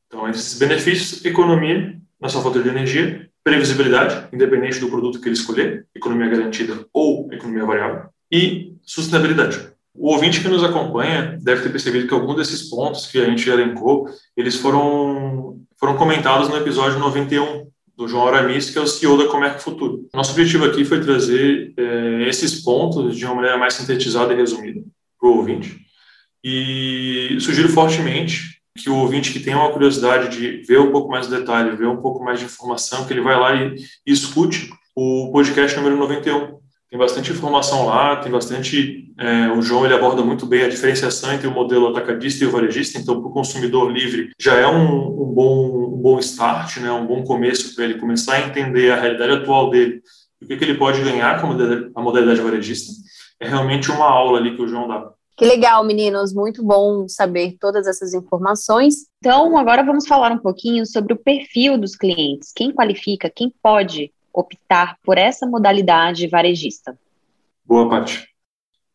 Então, 0.07 0.27
esses 0.29 0.57
benefícios, 0.57 1.23
economia 1.23 1.97
na 2.19 2.29
sua 2.29 2.41
fatura 2.41 2.63
de 2.63 2.69
energia, 2.69 3.29
previsibilidade, 3.43 4.27
independente 4.33 4.79
do 4.79 4.89
produto 4.89 5.19
que 5.19 5.27
ele 5.27 5.35
escolher, 5.35 5.87
economia 5.95 6.29
garantida 6.29 6.85
ou 6.93 7.27
economia 7.31 7.65
variável, 7.65 8.09
e 8.31 8.73
sustentabilidade. 8.83 9.71
O 9.93 10.11
ouvinte 10.11 10.41
que 10.41 10.47
nos 10.47 10.63
acompanha 10.63 11.37
deve 11.41 11.63
ter 11.63 11.69
percebido 11.69 12.07
que 12.07 12.13
alguns 12.13 12.37
desses 12.37 12.69
pontos 12.69 13.07
que 13.07 13.19
a 13.19 13.25
gente 13.25 13.49
elencou, 13.49 14.07
eles 14.37 14.55
foram, 14.55 15.59
foram 15.77 15.97
comentados 15.97 16.47
no 16.47 16.55
episódio 16.55 16.99
91 16.99 17.67
do 18.01 18.07
João 18.07 18.27
Aramis, 18.27 18.71
que 18.71 18.79
é 18.79 18.81
o 18.81 18.87
CEO 18.87 19.15
da 19.15 19.27
Comerc 19.29 19.61
Futuro. 19.61 20.09
Nosso 20.11 20.31
objetivo 20.31 20.65
aqui 20.65 20.83
foi 20.83 21.01
trazer 21.01 21.71
é, 21.77 22.27
esses 22.27 22.61
pontos 22.61 23.15
de 23.15 23.23
uma 23.25 23.35
maneira 23.35 23.57
mais 23.57 23.75
sintetizada 23.75 24.33
e 24.33 24.35
resumida 24.35 24.81
para 25.19 25.29
o 25.29 25.37
ouvinte. 25.37 25.79
E 26.43 27.37
sugiro 27.39 27.69
fortemente 27.69 28.59
que 28.75 28.89
o 28.89 28.95
ouvinte 28.95 29.31
que 29.31 29.39
tem 29.39 29.53
uma 29.53 29.71
curiosidade 29.71 30.35
de 30.35 30.63
ver 30.63 30.79
um 30.79 30.91
pouco 30.91 31.11
mais 31.11 31.27
de 31.27 31.35
detalhe, 31.35 31.75
ver 31.75 31.87
um 31.87 32.01
pouco 32.01 32.23
mais 32.23 32.39
de 32.39 32.45
informação, 32.45 33.05
que 33.05 33.13
ele 33.13 33.21
vai 33.21 33.39
lá 33.39 33.55
e, 33.55 33.75
e 34.07 34.11
escute 34.11 34.71
o 34.95 35.31
podcast 35.31 35.77
número 35.77 35.97
91, 35.97 36.59
tem 36.91 36.99
bastante 36.99 37.31
informação 37.31 37.85
lá, 37.85 38.17
tem 38.17 38.29
bastante. 38.29 39.13
É, 39.17 39.49
o 39.49 39.61
João 39.61 39.85
ele 39.85 39.93
aborda 39.93 40.21
muito 40.23 40.45
bem 40.45 40.63
a 40.63 40.69
diferenciação 40.69 41.31
entre 41.31 41.47
o 41.47 41.51
modelo 41.51 41.87
atacadista 41.87 42.43
e 42.43 42.47
o 42.47 42.51
varejista, 42.51 42.99
então, 42.99 43.21
para 43.21 43.29
o 43.29 43.33
consumidor 43.33 43.89
livre, 43.89 44.31
já 44.37 44.55
é 44.55 44.67
um, 44.67 45.07
um, 45.07 45.33
bom, 45.33 45.95
um 45.95 46.01
bom 46.01 46.19
start, 46.19 46.77
né, 46.77 46.91
um 46.91 47.07
bom 47.07 47.23
começo 47.23 47.73
para 47.73 47.85
ele 47.85 47.97
começar 47.97 48.33
a 48.33 48.41
entender 48.41 48.91
a 48.91 48.99
realidade 48.99 49.31
atual 49.31 49.69
dele 49.69 50.01
e 50.41 50.43
o 50.43 50.47
que, 50.49 50.57
que 50.57 50.65
ele 50.65 50.77
pode 50.77 51.01
ganhar 51.01 51.39
com 51.39 51.47
a 51.95 52.01
modalidade 52.01 52.41
varejista. 52.41 52.91
É 53.39 53.47
realmente 53.47 53.89
uma 53.89 54.05
aula 54.05 54.37
ali 54.37 54.53
que 54.53 54.61
o 54.61 54.67
João 54.67 54.89
dá. 54.89 55.11
Que 55.37 55.45
legal, 55.45 55.85
meninos, 55.85 56.33
muito 56.33 56.61
bom 56.61 57.07
saber 57.07 57.55
todas 57.57 57.87
essas 57.87 58.13
informações. 58.13 59.07
Então, 59.19 59.57
agora 59.57 59.81
vamos 59.81 60.05
falar 60.05 60.31
um 60.33 60.37
pouquinho 60.37 60.85
sobre 60.85 61.13
o 61.13 61.17
perfil 61.17 61.77
dos 61.77 61.95
clientes. 61.95 62.51
Quem 62.53 62.73
qualifica, 62.73 63.31
quem 63.33 63.51
pode 63.63 64.11
optar 64.33 64.97
por 65.03 65.17
essa 65.17 65.45
modalidade 65.45 66.27
varejista? 66.27 66.97
Boa, 67.65 67.89
Paty. 67.89 68.27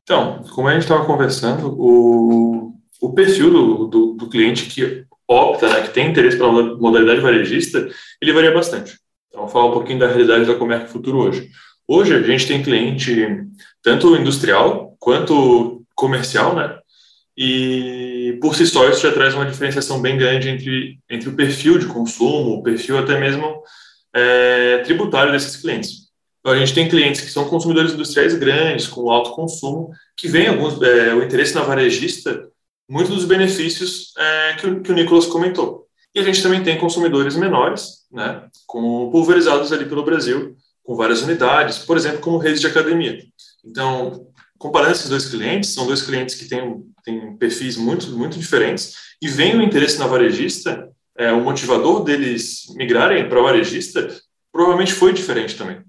Então, 0.03 0.45
como 0.55 0.69
a 0.69 0.73
gente 0.73 0.83
estava 0.83 1.05
conversando, 1.05 1.75
o, 1.79 2.75
o 3.01 3.13
perfil 3.13 3.51
do, 3.51 3.87
do, 3.87 4.13
do 4.15 4.29
cliente 4.29 4.67
que 4.67 5.05
opta, 5.29 5.69
né, 5.69 5.83
que 5.83 5.93
tem 5.93 6.11
interesse 6.11 6.37
pela 6.37 6.77
modalidade 6.77 7.21
varejista, 7.21 7.89
ele 8.23 8.33
varia 8.33 8.53
bastante. 8.53 8.99
Então, 9.29 9.43
vou 9.43 9.49
falar 9.49 9.67
um 9.67 9.73
pouquinho 9.73 9.99
da 9.99 10.07
realidade 10.07 10.45
da 10.45 10.55
Comércio 10.55 10.89
Futuro 10.89 11.19
hoje. 11.19 11.51
Hoje 11.89 12.15
a 12.15 12.23
gente 12.23 12.47
tem 12.47 12.63
cliente 12.63 13.27
tanto 13.83 14.17
industrial 14.17 14.97
quanto 14.99 15.85
comercial, 15.95 16.55
né? 16.55 16.79
E 17.37 18.39
por 18.41 18.55
si 18.55 18.67
só 18.67 18.89
isso 18.89 19.03
já 19.03 19.13
traz 19.13 19.35
uma 19.35 19.45
diferenciação 19.45 20.01
bem 20.01 20.17
grande 20.17 20.49
entre, 20.49 20.99
entre 21.09 21.29
o 21.29 21.35
perfil 21.35 21.79
de 21.79 21.87
consumo, 21.87 22.55
o 22.55 22.63
perfil 22.63 22.99
até 22.99 23.21
mesmo 23.21 23.63
é, 24.17 24.79
tributário 24.79 25.31
desses 25.31 25.57
clientes. 25.57 26.07
Então, 26.41 26.55
a 26.55 26.59
gente 26.59 26.73
tem 26.73 26.89
clientes 26.89 27.21
que 27.21 27.31
são 27.31 27.49
consumidores 27.49 27.93
industriais 27.93 28.35
grandes, 28.35 28.87
com 28.87 29.11
alto 29.11 29.33
consumo, 29.33 29.91
que 30.17 30.27
veem 30.27 30.49
alguns, 30.49 30.81
é, 30.81 31.13
o 31.15 31.23
interesse 31.23 31.55
na 31.55 31.63
varejista, 31.63 32.49
muitos 32.89 33.15
dos 33.15 33.25
benefícios 33.25 34.13
é, 34.17 34.55
que, 34.55 34.67
o, 34.67 34.81
que 34.81 34.91
o 34.91 34.95
Nicolas 34.95 35.27
comentou. 35.27 35.87
E 36.15 36.21
a 36.21 36.23
gente 36.23 36.43
também 36.43 36.63
tem 36.63 36.79
consumidores 36.79 37.37
menores, 37.37 38.07
né, 38.11 38.49
com, 38.67 39.11
pulverizados 39.11 39.71
ali 39.73 39.85
pelo 39.85 40.05
Brasil, 40.05 40.57
com 40.83 40.95
várias 40.95 41.21
unidades, 41.21 41.79
por 41.79 41.97
exemplo, 41.97 42.21
como 42.21 42.39
redes 42.39 42.61
de 42.61 42.69
academia. 42.69 43.19
Então, 43.65 44.29
comparando 44.57 44.93
esses 44.93 45.11
dois 45.11 45.29
clientes, 45.29 45.75
são 45.75 45.87
dois 45.87 46.01
clientes 46.01 46.37
que 46.37 46.47
têm, 46.47 46.83
têm 47.05 47.37
perfis 47.37 47.77
muito, 47.77 48.07
muito 48.17 48.39
diferentes 48.39 48.95
e 49.21 49.29
vem 49.29 49.57
o 49.57 49.63
interesse 49.63 49.99
na 49.99 50.07
varejista, 50.07 50.89
é, 51.19 51.33
o 51.33 51.41
motivador 51.41 52.05
deles 52.05 52.67
migrarem 52.75 53.29
para 53.29 53.43
varejista 53.43 54.09
provavelmente 54.53 54.93
foi 54.93 55.13
diferente 55.13 55.57
também. 55.57 55.81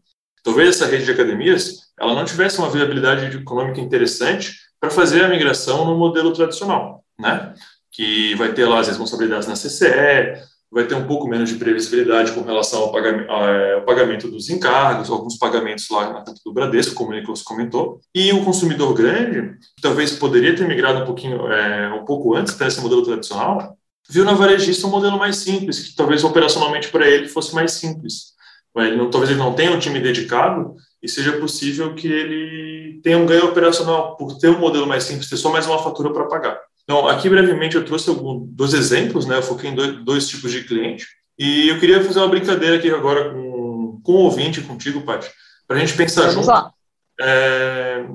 Talvez 0.43 0.69
essa 0.69 0.85
rede 0.85 1.05
de 1.05 1.11
academias 1.11 1.87
ela 1.99 2.13
não 2.13 2.25
tivesse 2.25 2.59
uma 2.59 2.69
viabilidade 2.69 3.35
econômica 3.35 3.81
interessante 3.81 4.55
para 4.79 4.89
fazer 4.89 5.23
a 5.23 5.27
migração 5.27 5.85
no 5.85 5.97
modelo 5.97 6.31
tradicional, 6.31 7.03
né? 7.19 7.53
Que 7.91 8.35
vai 8.35 8.53
ter 8.53 8.65
lá 8.65 8.79
as 8.79 8.87
responsabilidades 8.87 9.47
na 9.47 9.55
CCE, 9.55 10.39
vai 10.71 10.85
ter 10.85 10.95
um 10.95 11.07
pouco 11.07 11.27
menos 11.27 11.49
de 11.49 11.55
previsibilidade 11.55 12.33
com 12.33 12.41
relação 12.41 12.81
ao 12.81 12.91
pagamento, 12.91 13.31
ao 13.31 13.81
pagamento 13.83 14.29
dos 14.29 14.49
encargos, 14.49 15.09
alguns 15.09 15.37
pagamentos 15.37 15.89
lá 15.89 16.13
na 16.13 16.21
conta 16.21 16.41
do 16.45 16.53
Bradesco, 16.53 16.93
como 16.93 17.11
o 17.11 17.13
Nicolas 17.13 17.41
comentou. 17.41 17.99
E 18.13 18.31
o 18.33 18.43
consumidor 18.43 18.93
grande, 18.93 19.57
que 19.75 19.81
talvez 19.81 20.11
poderia 20.11 20.55
ter 20.55 20.67
migrado 20.67 20.99
um 20.99 21.05
pouquinho, 21.05 21.47
é, 21.51 21.93
um 21.93 22.05
pouco 22.05 22.35
antes 22.35 22.53
desse 22.55 22.81
modelo 22.81 23.03
tradicional, 23.03 23.76
viu 24.09 24.23
na 24.23 24.33
varejista 24.33 24.87
um 24.87 24.91
modelo 24.91 25.17
mais 25.17 25.37
simples, 25.37 25.79
que 25.79 25.95
talvez 25.95 26.23
operacionalmente 26.23 26.89
para 26.89 27.07
ele 27.07 27.27
fosse 27.27 27.53
mais 27.53 27.73
simples. 27.73 28.35
Ele 28.75 28.95
não, 28.95 29.09
talvez 29.09 29.31
ele 29.31 29.39
não 29.39 29.53
tenha 29.53 29.71
um 29.71 29.79
time 29.79 29.99
dedicado 29.99 30.75
e 31.01 31.09
seja 31.09 31.33
possível 31.33 31.95
que 31.95 32.07
ele 32.07 32.99
tenha 33.03 33.17
um 33.17 33.25
ganho 33.25 33.45
operacional 33.45 34.15
por 34.15 34.37
ter 34.37 34.49
um 34.49 34.59
modelo 34.59 34.85
mais 34.85 35.03
simples, 35.03 35.29
ter 35.29 35.37
só 35.37 35.51
mais 35.51 35.65
uma 35.65 35.81
fatura 35.81 36.11
para 36.11 36.25
pagar. 36.25 36.59
Então, 36.83 37.07
aqui 37.07 37.29
brevemente 37.29 37.75
eu 37.75 37.83
trouxe 37.83 38.09
alguns, 38.09 38.47
dois 38.49 38.73
exemplos, 38.73 39.25
né? 39.25 39.37
Eu 39.37 39.43
foquei 39.43 39.69
em 39.69 39.75
dois, 39.75 40.05
dois, 40.05 40.27
tipos 40.27 40.51
de 40.51 40.63
cliente. 40.63 41.05
E 41.37 41.67
eu 41.67 41.79
queria 41.79 42.03
fazer 42.03 42.19
uma 42.19 42.29
brincadeira 42.29 42.77
aqui 42.77 42.89
agora 42.89 43.31
com, 43.31 43.99
com 44.03 44.11
o 44.13 44.23
ouvinte, 44.23 44.61
contigo, 44.61 45.01
Paty, 45.01 45.29
para 45.67 45.77
a 45.77 45.79
gente 45.79 45.97
pensar 45.97 46.21
Vamos 46.27 46.45
junto. 46.45 46.76
É, 47.19 48.05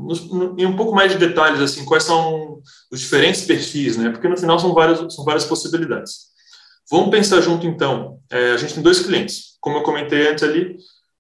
em 0.59 0.67
um 0.67 0.77
pouco 0.77 0.95
mais 0.95 1.13
de 1.13 1.19
detalhes, 1.19 1.61
assim, 1.61 1.85
quais 1.85 2.05
são 2.05 2.61
os 2.91 3.01
diferentes 3.01 3.43
perfis, 3.43 3.97
né? 3.97 4.11
Porque 4.11 4.29
no 4.29 4.37
final 4.37 4.59
são 4.59 4.73
várias, 4.73 5.15
são 5.15 5.25
várias 5.25 5.45
possibilidades. 5.45 6.31
Vamos 6.91 7.11
pensar 7.11 7.41
junto, 7.41 7.67
então. 7.67 8.19
É, 8.31 8.53
a 8.53 8.57
gente 8.57 8.75
tem 8.75 8.83
dois 8.83 9.01
clientes. 9.01 9.57
Como 9.61 9.79
eu 9.79 9.83
comentei 9.83 10.29
antes 10.29 10.45
ali, 10.45 10.77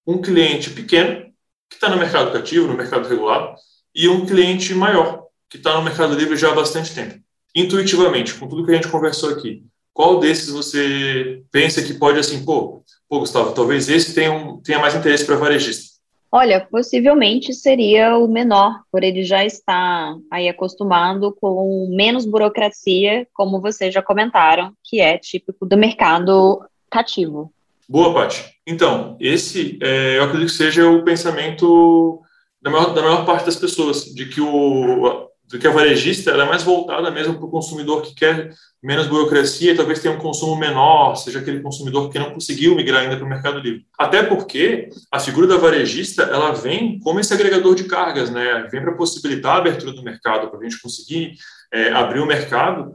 um 0.06 0.20
cliente 0.20 0.70
pequeno, 0.70 1.26
que 1.68 1.76
está 1.76 1.88
no 1.88 1.96
mercado 1.96 2.32
cativo, 2.32 2.68
no 2.68 2.76
mercado 2.76 3.08
regulado, 3.08 3.54
e 3.94 4.08
um 4.08 4.26
cliente 4.26 4.74
maior, 4.74 5.24
que 5.48 5.56
está 5.56 5.76
no 5.76 5.82
mercado 5.82 6.14
livre 6.14 6.36
já 6.36 6.50
há 6.50 6.54
bastante 6.54 6.94
tempo 6.94 7.22
intuitivamente, 7.54 8.34
com 8.34 8.48
tudo 8.48 8.64
que 8.64 8.72
a 8.72 8.74
gente 8.74 8.88
conversou 8.88 9.30
aqui, 9.30 9.64
qual 9.92 10.18
desses 10.18 10.48
você 10.48 11.42
pensa 11.50 11.82
que 11.82 11.94
pode, 11.94 12.18
assim, 12.18 12.44
pô, 12.44 12.82
pô 13.08 13.20
Gustavo, 13.20 13.52
talvez 13.52 13.88
esse 13.88 14.14
tenha, 14.14 14.32
um, 14.32 14.60
tenha 14.62 14.78
mais 14.78 14.94
interesse 14.94 15.24
para 15.24 15.36
varejista? 15.36 15.91
Olha, 16.34 16.66
possivelmente 16.70 17.52
seria 17.52 18.16
o 18.16 18.26
menor, 18.26 18.80
por 18.90 19.04
ele 19.04 19.22
já 19.22 19.44
estar 19.44 20.16
aí 20.30 20.48
acostumado 20.48 21.36
com 21.38 21.94
menos 21.94 22.24
burocracia, 22.24 23.26
como 23.34 23.60
vocês 23.60 23.92
já 23.92 24.00
comentaram, 24.00 24.72
que 24.82 24.98
é 24.98 25.18
típico 25.18 25.66
do 25.66 25.76
mercado 25.76 26.64
cativo. 26.90 27.52
Boa, 27.86 28.14
Paty. 28.14 28.44
Então, 28.66 29.14
esse 29.20 29.78
é, 29.82 30.16
eu 30.16 30.24
acredito 30.24 30.48
que 30.48 30.56
seja 30.56 30.88
o 30.88 31.04
pensamento 31.04 32.22
da 32.62 32.70
maior, 32.70 32.94
da 32.94 33.02
maior 33.02 33.26
parte 33.26 33.44
das 33.44 33.56
pessoas, 33.56 34.06
de 34.06 34.26
que 34.26 34.40
o, 34.40 35.28
do 35.52 35.58
que 35.58 35.66
a 35.66 35.70
varejista, 35.70 36.30
ela 36.30 36.44
é 36.44 36.48
mais 36.48 36.62
voltada 36.62 37.10
mesmo 37.10 37.34
para 37.34 37.44
o 37.44 37.50
consumidor 37.50 38.00
que 38.00 38.14
quer 38.14 38.54
menos 38.82 39.06
burocracia 39.06 39.72
e 39.72 39.76
talvez 39.76 40.00
tenha 40.00 40.14
um 40.14 40.18
consumo 40.18 40.56
menor, 40.56 41.14
seja 41.14 41.40
aquele 41.40 41.60
consumidor 41.60 42.08
que 42.08 42.18
não 42.18 42.32
conseguiu 42.32 42.74
migrar 42.74 43.02
ainda 43.02 43.16
para 43.16 43.26
o 43.26 43.28
Mercado 43.28 43.58
Livre. 43.58 43.86
Até 43.98 44.22
porque 44.22 44.88
a 45.10 45.20
figura 45.20 45.46
da 45.46 45.58
varejista, 45.58 46.22
ela 46.22 46.52
vem 46.52 46.98
como 47.00 47.20
esse 47.20 47.34
agregador 47.34 47.74
de 47.74 47.84
cargas, 47.84 48.30
né? 48.30 48.66
Vem 48.72 48.80
para 48.80 48.96
possibilitar 48.96 49.56
a 49.56 49.58
abertura 49.58 49.92
do 49.92 50.02
mercado, 50.02 50.48
para 50.48 50.58
a 50.58 50.62
gente 50.62 50.80
conseguir 50.80 51.34
é, 51.70 51.92
abrir 51.92 52.20
o 52.20 52.26
mercado 52.26 52.94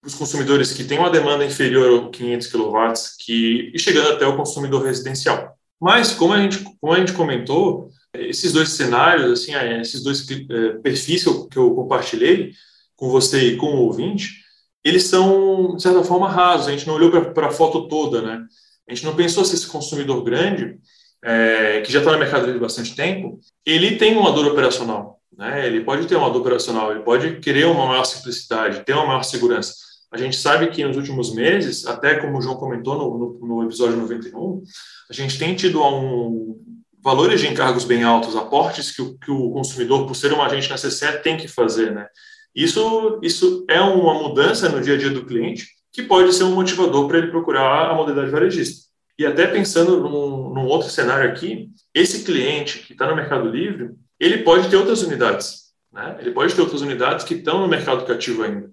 para 0.00 0.08
os 0.08 0.14
consumidores 0.14 0.72
que 0.72 0.84
têm 0.84 1.00
uma 1.00 1.10
demanda 1.10 1.44
inferior 1.44 2.06
a 2.06 2.10
500 2.10 2.46
kW 2.46 2.92
que, 3.18 3.72
e 3.74 3.78
chegando 3.80 4.12
até 4.12 4.24
o 4.24 4.36
consumidor 4.36 4.84
residencial. 4.84 5.56
Mas, 5.80 6.12
como 6.12 6.32
a 6.32 6.38
gente, 6.38 6.62
como 6.80 6.92
a 6.92 6.98
gente 7.00 7.12
comentou, 7.12 7.90
esses 8.20 8.52
dois 8.52 8.70
cenários, 8.70 9.30
assim, 9.40 9.54
é, 9.54 9.80
esses 9.80 10.02
dois 10.02 10.26
é, 10.30 10.68
perfis 10.78 11.22
que 11.22 11.28
eu, 11.28 11.46
que 11.46 11.56
eu 11.56 11.74
compartilhei 11.74 12.52
com 12.96 13.10
você 13.10 13.52
e 13.52 13.56
com 13.56 13.66
o 13.66 13.82
ouvinte, 13.82 14.44
eles 14.84 15.04
são, 15.04 15.76
de 15.76 15.82
certa 15.82 16.02
forma, 16.04 16.28
rasos. 16.28 16.68
A 16.68 16.70
gente 16.70 16.86
não 16.86 16.94
olhou 16.94 17.10
para 17.10 17.48
a 17.48 17.52
foto 17.52 17.88
toda, 17.88 18.22
né? 18.22 18.44
A 18.88 18.94
gente 18.94 19.04
não 19.04 19.16
pensou 19.16 19.44
se 19.44 19.54
esse 19.54 19.66
consumidor 19.66 20.22
grande, 20.22 20.78
é, 21.24 21.80
que 21.80 21.92
já 21.92 21.98
está 21.98 22.12
no 22.12 22.18
mercado 22.18 22.48
há 22.48 22.58
bastante 22.58 22.94
tempo, 22.94 23.40
ele 23.64 23.96
tem 23.96 24.16
uma 24.16 24.32
dor 24.32 24.46
operacional. 24.46 25.20
Né? 25.36 25.66
Ele 25.66 25.82
pode 25.82 26.06
ter 26.06 26.16
uma 26.16 26.30
dor 26.30 26.40
operacional, 26.40 26.92
ele 26.92 27.00
pode 27.00 27.40
querer 27.40 27.66
uma 27.66 27.86
maior 27.86 28.04
simplicidade, 28.04 28.84
ter 28.84 28.92
uma 28.92 29.06
maior 29.06 29.22
segurança. 29.22 29.74
A 30.10 30.16
gente 30.16 30.36
sabe 30.36 30.68
que 30.68 30.84
nos 30.84 30.96
últimos 30.96 31.34
meses, 31.34 31.84
até 31.84 32.14
como 32.14 32.38
o 32.38 32.40
João 32.40 32.56
comentou 32.56 32.96
no, 32.96 33.18
no, 33.18 33.46
no 33.46 33.64
episódio 33.64 33.96
91, 33.96 34.62
a 35.10 35.12
gente 35.12 35.36
tem 35.38 35.54
tido 35.54 35.82
um, 35.82 36.58
valores 37.06 37.40
de 37.40 37.46
encargos 37.46 37.84
bem 37.84 38.02
altos, 38.02 38.34
aportes 38.34 38.90
que 38.90 39.00
o, 39.00 39.16
que 39.16 39.30
o 39.30 39.52
consumidor, 39.52 40.08
por 40.08 40.16
ser 40.16 40.32
um 40.32 40.42
agente 40.42 40.68
na 40.68 41.12
tem 41.22 41.36
que 41.36 41.46
fazer, 41.46 41.92
né? 41.92 42.08
Isso, 42.52 43.20
isso 43.22 43.64
é 43.70 43.80
uma 43.80 44.14
mudança 44.14 44.68
no 44.68 44.80
dia 44.80 44.94
a 44.94 44.98
dia 44.98 45.10
do 45.10 45.24
cliente 45.24 45.68
que 45.92 46.02
pode 46.02 46.32
ser 46.32 46.42
um 46.42 46.56
motivador 46.56 47.06
para 47.06 47.18
ele 47.18 47.28
procurar 47.28 47.92
a 47.92 47.94
modalidade 47.94 48.32
varejista. 48.32 48.88
E 49.16 49.24
até 49.24 49.46
pensando 49.46 50.00
num, 50.00 50.52
num 50.52 50.66
outro 50.66 50.90
cenário 50.90 51.30
aqui, 51.30 51.70
esse 51.94 52.24
cliente 52.24 52.80
que 52.80 52.92
está 52.92 53.08
no 53.08 53.14
Mercado 53.14 53.48
Livre, 53.48 53.90
ele 54.18 54.38
pode 54.38 54.68
ter 54.68 54.74
outras 54.74 55.02
unidades, 55.02 55.66
né? 55.92 56.16
Ele 56.18 56.32
pode 56.32 56.56
ter 56.56 56.60
outras 56.60 56.80
unidades 56.80 57.24
que 57.24 57.34
estão 57.34 57.60
no 57.60 57.68
mercado 57.68 58.04
cativo 58.04 58.42
ainda. 58.42 58.68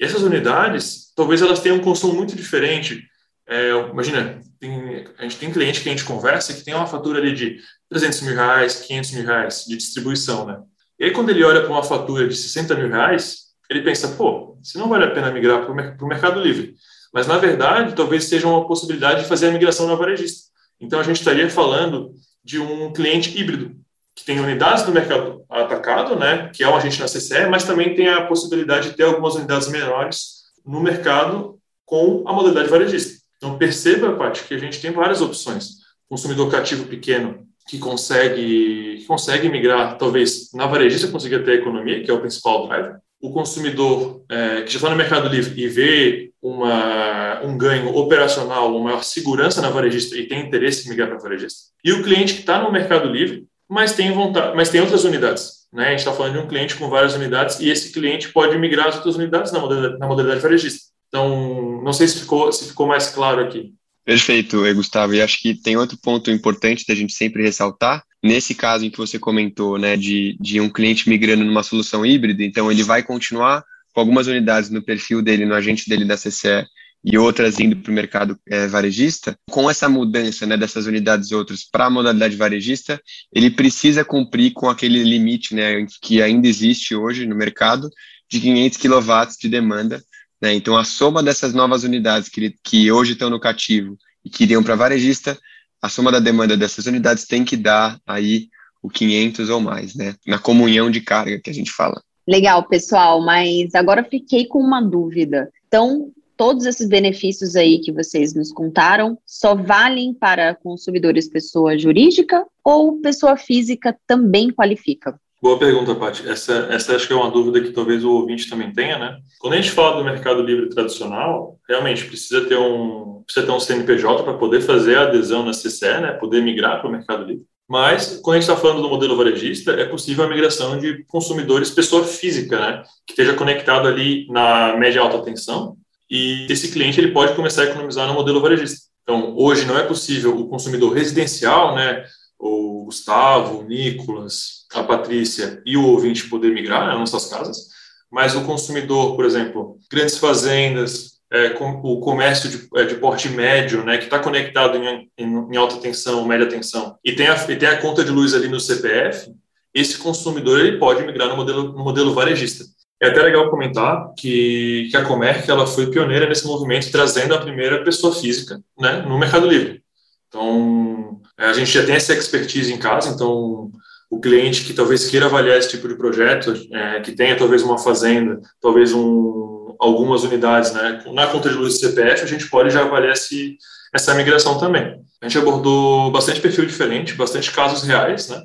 E 0.00 0.04
essas 0.04 0.22
unidades, 0.22 1.12
talvez 1.14 1.40
elas 1.42 1.60
tenham 1.60 1.76
um 1.76 1.82
consumo 1.82 2.12
muito 2.12 2.34
diferente 2.34 3.06
é, 3.48 3.70
imagina, 3.90 4.40
tem, 4.58 5.06
a 5.18 5.22
gente 5.22 5.36
tem 5.36 5.52
cliente 5.52 5.80
que 5.80 5.88
a 5.88 5.92
gente 5.92 6.04
conversa 6.04 6.54
que 6.54 6.64
tem 6.64 6.74
uma 6.74 6.86
fatura 6.86 7.18
ali 7.18 7.34
de 7.34 7.58
300 7.88 8.22
mil 8.22 8.34
reais, 8.34 8.80
500 8.80 9.10
mil 9.12 9.24
reais 9.24 9.64
de 9.66 9.76
distribuição, 9.76 10.46
né? 10.46 10.58
E 10.98 11.04
aí, 11.04 11.10
quando 11.12 11.30
ele 11.30 11.44
olha 11.44 11.60
para 11.60 11.70
uma 11.70 11.82
fatura 11.82 12.26
de 12.26 12.34
60 12.34 12.74
mil 12.74 12.88
reais, 12.88 13.48
ele 13.70 13.82
pensa, 13.82 14.08
pô, 14.08 14.58
se 14.62 14.76
não 14.76 14.88
vale 14.88 15.04
a 15.04 15.10
pena 15.10 15.30
migrar 15.30 15.64
para 15.64 15.72
o 15.72 16.08
Mercado 16.08 16.40
Livre. 16.40 16.74
Mas, 17.12 17.26
na 17.26 17.38
verdade, 17.38 17.94
talvez 17.94 18.24
seja 18.24 18.48
uma 18.48 18.66
possibilidade 18.66 19.22
de 19.22 19.28
fazer 19.28 19.48
a 19.48 19.52
migração 19.52 19.86
na 19.86 19.94
varejista. 19.94 20.48
Então, 20.80 20.98
a 20.98 21.02
gente 21.02 21.16
estaria 21.16 21.48
falando 21.48 22.12
de 22.42 22.58
um 22.58 22.92
cliente 22.92 23.38
híbrido, 23.38 23.76
que 24.14 24.24
tem 24.24 24.40
unidades 24.40 24.84
no 24.86 24.92
mercado 24.92 25.44
atacado, 25.48 26.16
né, 26.16 26.50
que 26.52 26.64
é 26.64 26.68
um 26.68 26.74
agente 26.74 26.98
na 26.98 27.06
CCE, 27.06 27.46
mas 27.48 27.64
também 27.64 27.94
tem 27.94 28.08
a 28.08 28.26
possibilidade 28.26 28.90
de 28.90 28.96
ter 28.96 29.04
algumas 29.04 29.36
unidades 29.36 29.68
menores 29.68 30.38
no 30.66 30.80
mercado 30.80 31.58
com 31.84 32.24
a 32.26 32.32
modalidade 32.32 32.68
varejista. 32.68 33.17
Então, 33.38 33.56
perceba, 33.56 34.16
Paty, 34.16 34.44
que 34.44 34.54
a 34.54 34.58
gente 34.58 34.80
tem 34.80 34.90
várias 34.90 35.22
opções. 35.22 35.78
Consumidor 36.08 36.50
cativo 36.50 36.84
pequeno, 36.84 37.46
que 37.68 37.78
consegue, 37.78 38.96
que 38.98 39.04
consegue 39.06 39.48
migrar, 39.48 39.96
talvez 39.96 40.50
na 40.52 40.66
varejista 40.66 41.08
consiga 41.08 41.38
ter 41.38 41.60
economia, 41.60 42.02
que 42.02 42.10
é 42.10 42.14
o 42.14 42.20
principal 42.20 42.66
driver. 42.66 42.96
O 43.20 43.32
consumidor 43.32 44.24
é, 44.28 44.62
que 44.62 44.72
já 44.72 44.76
está 44.76 44.90
no 44.90 44.96
Mercado 44.96 45.28
Livre 45.28 45.60
e 45.60 45.68
vê 45.68 46.30
uma, 46.40 47.40
um 47.42 47.58
ganho 47.58 47.94
operacional, 47.94 48.70
uma 48.74 48.84
maior 48.84 49.02
segurança 49.02 49.60
na 49.60 49.70
varejista 49.70 50.16
e 50.16 50.26
tem 50.26 50.46
interesse 50.46 50.86
em 50.86 50.90
migrar 50.90 51.08
para 51.08 51.18
a 51.18 51.20
varejista. 51.20 51.70
E 51.84 51.92
o 51.92 52.02
cliente 52.02 52.34
que 52.34 52.40
está 52.40 52.62
no 52.62 52.72
Mercado 52.72 53.08
Livre, 53.08 53.46
mas 53.68 53.92
tem 53.92 54.12
vontade, 54.12 54.56
mas 54.56 54.70
tem 54.70 54.80
outras 54.80 55.04
unidades. 55.04 55.58
Né? 55.72 55.88
A 55.88 55.90
gente 55.90 55.98
está 55.98 56.12
falando 56.12 56.34
de 56.34 56.38
um 56.38 56.48
cliente 56.48 56.76
com 56.76 56.88
várias 56.88 57.14
unidades 57.14 57.60
e 57.60 57.68
esse 57.68 57.92
cliente 57.92 58.32
pode 58.32 58.56
migrar 58.56 58.88
as 58.88 58.96
outras 58.96 59.16
unidades 59.16 59.52
na 59.52 59.58
modalidade, 59.58 59.98
na 59.98 60.06
modalidade 60.06 60.40
varejista. 60.40 60.88
Então, 61.08 61.67
não 61.88 61.92
sei 61.94 62.06
se 62.06 62.20
ficou, 62.20 62.52
se 62.52 62.68
ficou 62.68 62.86
mais 62.86 63.08
claro 63.08 63.40
aqui. 63.40 63.72
Perfeito, 64.04 64.62
Gustavo. 64.74 65.14
E 65.14 65.22
acho 65.22 65.40
que 65.40 65.54
tem 65.54 65.76
outro 65.76 65.98
ponto 65.98 66.30
importante 66.30 66.84
da 66.86 66.94
gente 66.94 67.14
sempre 67.14 67.42
ressaltar. 67.42 68.04
Nesse 68.22 68.54
caso 68.54 68.84
em 68.84 68.90
que 68.90 68.98
você 68.98 69.18
comentou, 69.18 69.78
né, 69.78 69.96
de, 69.96 70.36
de 70.38 70.60
um 70.60 70.68
cliente 70.68 71.08
migrando 71.08 71.44
numa 71.44 71.62
solução 71.62 72.04
híbrida, 72.04 72.44
então 72.44 72.70
ele 72.70 72.82
vai 72.82 73.02
continuar 73.02 73.64
com 73.94 74.00
algumas 74.00 74.26
unidades 74.26 74.68
no 74.68 74.82
perfil 74.82 75.22
dele, 75.22 75.46
no 75.46 75.54
agente 75.54 75.88
dele 75.88 76.04
da 76.04 76.16
CCE, 76.16 76.66
e 77.02 77.16
outras 77.16 77.58
indo 77.58 77.76
para 77.76 77.90
o 77.90 77.94
mercado 77.94 78.38
é, 78.46 78.66
varejista, 78.66 79.38
com 79.48 79.70
essa 79.70 79.88
mudança 79.88 80.44
né, 80.44 80.56
dessas 80.56 80.86
unidades 80.86 81.30
e 81.30 81.34
outras 81.34 81.64
para 81.64 81.86
a 81.86 81.90
modalidade 81.90 82.36
varejista, 82.36 83.00
ele 83.32 83.50
precisa 83.50 84.04
cumprir 84.04 84.52
com 84.52 84.68
aquele 84.68 85.02
limite 85.02 85.54
né, 85.54 85.86
que 86.02 86.20
ainda 86.20 86.48
existe 86.48 86.94
hoje 86.94 87.24
no 87.24 87.34
mercado 87.34 87.88
de 88.30 88.40
500 88.40 88.78
kW 88.78 89.12
de 89.40 89.48
demanda. 89.48 90.02
Né? 90.40 90.54
Então, 90.54 90.76
a 90.76 90.84
soma 90.84 91.22
dessas 91.22 91.52
novas 91.52 91.82
unidades 91.82 92.28
que, 92.28 92.54
que 92.62 92.90
hoje 92.90 93.12
estão 93.12 93.30
no 93.30 93.40
cativo 93.40 93.96
e 94.24 94.30
que 94.30 94.44
iriam 94.44 94.62
para 94.62 94.76
varejista, 94.76 95.38
a 95.80 95.88
soma 95.88 96.12
da 96.12 96.20
demanda 96.20 96.56
dessas 96.56 96.86
unidades 96.86 97.26
tem 97.26 97.44
que 97.44 97.56
dar 97.56 97.98
aí 98.06 98.48
o 98.82 98.88
500 98.88 99.50
ou 99.50 99.60
mais, 99.60 99.94
né? 99.94 100.14
Na 100.26 100.38
comunhão 100.38 100.90
de 100.90 101.00
carga 101.00 101.40
que 101.42 101.50
a 101.50 101.54
gente 101.54 101.70
fala. 101.72 102.00
Legal, 102.26 102.66
pessoal, 102.68 103.20
mas 103.20 103.74
agora 103.74 104.04
fiquei 104.04 104.46
com 104.46 104.60
uma 104.60 104.80
dúvida. 104.80 105.50
Então, 105.66 106.12
todos 106.36 106.66
esses 106.66 106.88
benefícios 106.88 107.56
aí 107.56 107.80
que 107.80 107.90
vocês 107.90 108.34
nos 108.34 108.52
contaram 108.52 109.18
só 109.26 109.54
valem 109.54 110.14
para 110.14 110.54
consumidores 110.54 111.28
pessoa 111.28 111.76
jurídica 111.76 112.46
ou 112.62 113.00
pessoa 113.00 113.36
física 113.36 113.96
também 114.06 114.50
qualifica? 114.50 115.18
Boa 115.40 115.58
pergunta, 115.58 115.94
Paty. 115.94 116.28
Essa, 116.28 116.68
essa 116.70 116.96
acho 116.96 117.06
que 117.06 117.12
é 117.12 117.16
uma 117.16 117.30
dúvida 117.30 117.60
que 117.60 117.70
talvez 117.70 118.04
o 118.04 118.10
ouvinte 118.10 118.50
também 118.50 118.72
tenha, 118.72 118.98
né? 118.98 119.18
Quando 119.38 119.54
a 119.54 119.56
gente 119.56 119.70
fala 119.70 119.96
do 119.96 120.04
mercado 120.04 120.42
livre 120.42 120.68
tradicional, 120.68 121.56
realmente 121.68 122.06
precisa 122.06 122.44
ter 122.46 122.58
um, 122.58 123.22
precisa 123.24 123.46
ter 123.46 123.52
um 123.52 123.60
CNPJ 123.60 124.24
para 124.24 124.34
poder 124.34 124.60
fazer 124.60 124.98
a 124.98 125.02
adesão 125.02 125.44
na 125.44 125.52
CCE, 125.52 126.00
né? 126.00 126.12
Poder 126.12 126.42
migrar 126.42 126.80
para 126.80 126.88
o 126.88 126.92
mercado 126.92 127.24
livre. 127.24 127.44
Mas, 127.68 128.18
quando 128.22 128.36
a 128.36 128.40
gente 128.40 128.50
está 128.50 128.60
falando 128.60 128.82
do 128.82 128.88
modelo 128.88 129.16
varejista, 129.16 129.72
é 129.72 129.84
possível 129.84 130.24
a 130.24 130.28
migração 130.28 130.78
de 130.78 131.04
consumidores 131.04 131.70
pessoa 131.70 132.02
física, 132.02 132.58
né? 132.58 132.82
Que 133.06 133.12
esteja 133.12 133.34
conectado 133.34 133.86
ali 133.86 134.26
na 134.30 134.76
média 134.76 135.00
alta 135.00 135.22
tensão 135.22 135.76
e 136.10 136.46
esse 136.48 136.72
cliente 136.72 136.98
ele 136.98 137.12
pode 137.12 137.34
começar 137.34 137.62
a 137.62 137.66
economizar 137.66 138.06
no 138.06 138.14
modelo 138.14 138.40
varejista. 138.40 138.88
Então, 139.02 139.34
hoje 139.36 139.66
não 139.66 139.78
é 139.78 139.82
possível 139.82 140.38
o 140.38 140.48
consumidor 140.48 140.92
residencial, 140.92 141.74
né, 141.74 142.04
o 142.38 142.84
Gustavo, 142.84 143.60
o 143.60 143.64
Nicolas, 143.64 144.66
a 144.72 144.82
Patrícia 144.82 145.60
e 145.66 145.76
o 145.76 145.86
ouvinte 145.86 146.28
poder 146.28 146.52
migrar 146.52 146.86
nas 146.86 146.98
nossas 146.98 147.30
casas, 147.30 147.68
mas 148.10 148.34
o 148.34 148.44
consumidor, 148.44 149.16
por 149.16 149.24
exemplo, 149.24 149.78
grandes 149.90 150.18
fazendas, 150.18 151.18
é, 151.30 151.50
com, 151.50 151.72
o 151.82 152.00
comércio 152.00 152.48
de, 152.48 152.68
é, 152.76 152.84
de, 152.84 152.94
porte 152.94 153.28
médio, 153.28 153.84
né, 153.84 153.98
que 153.98 154.04
está 154.04 154.18
conectado 154.18 154.78
em, 154.78 155.10
em, 155.18 155.26
em, 155.26 155.56
alta 155.56 155.76
tensão, 155.76 156.24
média 156.24 156.48
tensão, 156.48 156.96
e 157.04 157.12
tem, 157.12 157.26
a, 157.26 157.34
e 157.34 157.56
tem 157.56 157.68
a 157.68 157.80
conta 157.80 158.02
de 158.02 158.10
luz 158.10 158.34
ali 158.34 158.48
no 158.48 158.58
CPF, 158.58 159.30
esse 159.74 159.98
consumidor 159.98 160.58
ele 160.58 160.78
pode 160.78 161.04
migrar 161.04 161.28
no 161.28 161.36
modelo, 161.36 161.72
no 161.72 161.84
modelo 161.84 162.14
varejista. 162.14 162.64
É 163.00 163.08
até 163.08 163.22
legal 163.22 163.48
comentar 163.48 164.12
que, 164.18 164.88
que 164.90 164.96
a 164.96 165.04
Comerc 165.04 165.48
ela 165.48 165.66
foi 165.66 165.88
pioneira 165.88 166.28
nesse 166.28 166.46
movimento, 166.46 166.90
trazendo 166.90 167.34
a 167.34 167.40
primeira 167.40 167.84
pessoa 167.84 168.12
física 168.12 168.60
né, 168.78 169.02
no 169.02 169.18
Mercado 169.18 169.46
Livre. 169.46 169.82
Então, 170.28 171.20
é, 171.38 171.46
a 171.46 171.52
gente 171.52 171.70
já 171.70 171.84
tem 171.84 171.94
essa 171.94 172.12
expertise 172.12 172.72
em 172.72 172.78
casa, 172.78 173.10
então 173.10 173.70
o 174.10 174.20
cliente 174.20 174.64
que 174.64 174.72
talvez 174.72 175.08
queira 175.08 175.26
avaliar 175.26 175.58
esse 175.58 175.70
tipo 175.70 175.88
de 175.88 175.96
projeto, 175.96 176.54
é, 176.72 177.00
que 177.00 177.12
tenha 177.12 177.36
talvez 177.36 177.62
uma 177.62 177.78
fazenda, 177.78 178.40
talvez 178.60 178.92
um, 178.92 179.74
algumas 179.78 180.22
unidades 180.24 180.72
né, 180.72 181.02
na 181.12 181.26
conta 181.26 181.48
de 181.48 181.54
luz 181.54 181.74
do 181.74 181.80
CPF, 181.80 182.22
a 182.22 182.26
gente 182.26 182.48
pode 182.48 182.70
já 182.70 182.82
avaliar 182.82 183.12
esse, 183.12 183.56
essa 183.94 184.14
migração 184.14 184.58
também. 184.58 185.00
A 185.20 185.28
gente 185.28 185.38
abordou 185.38 186.10
bastante 186.10 186.40
perfil 186.40 186.66
diferente, 186.66 187.14
bastante 187.14 187.50
casos 187.50 187.82
reais, 187.82 188.28
né? 188.28 188.40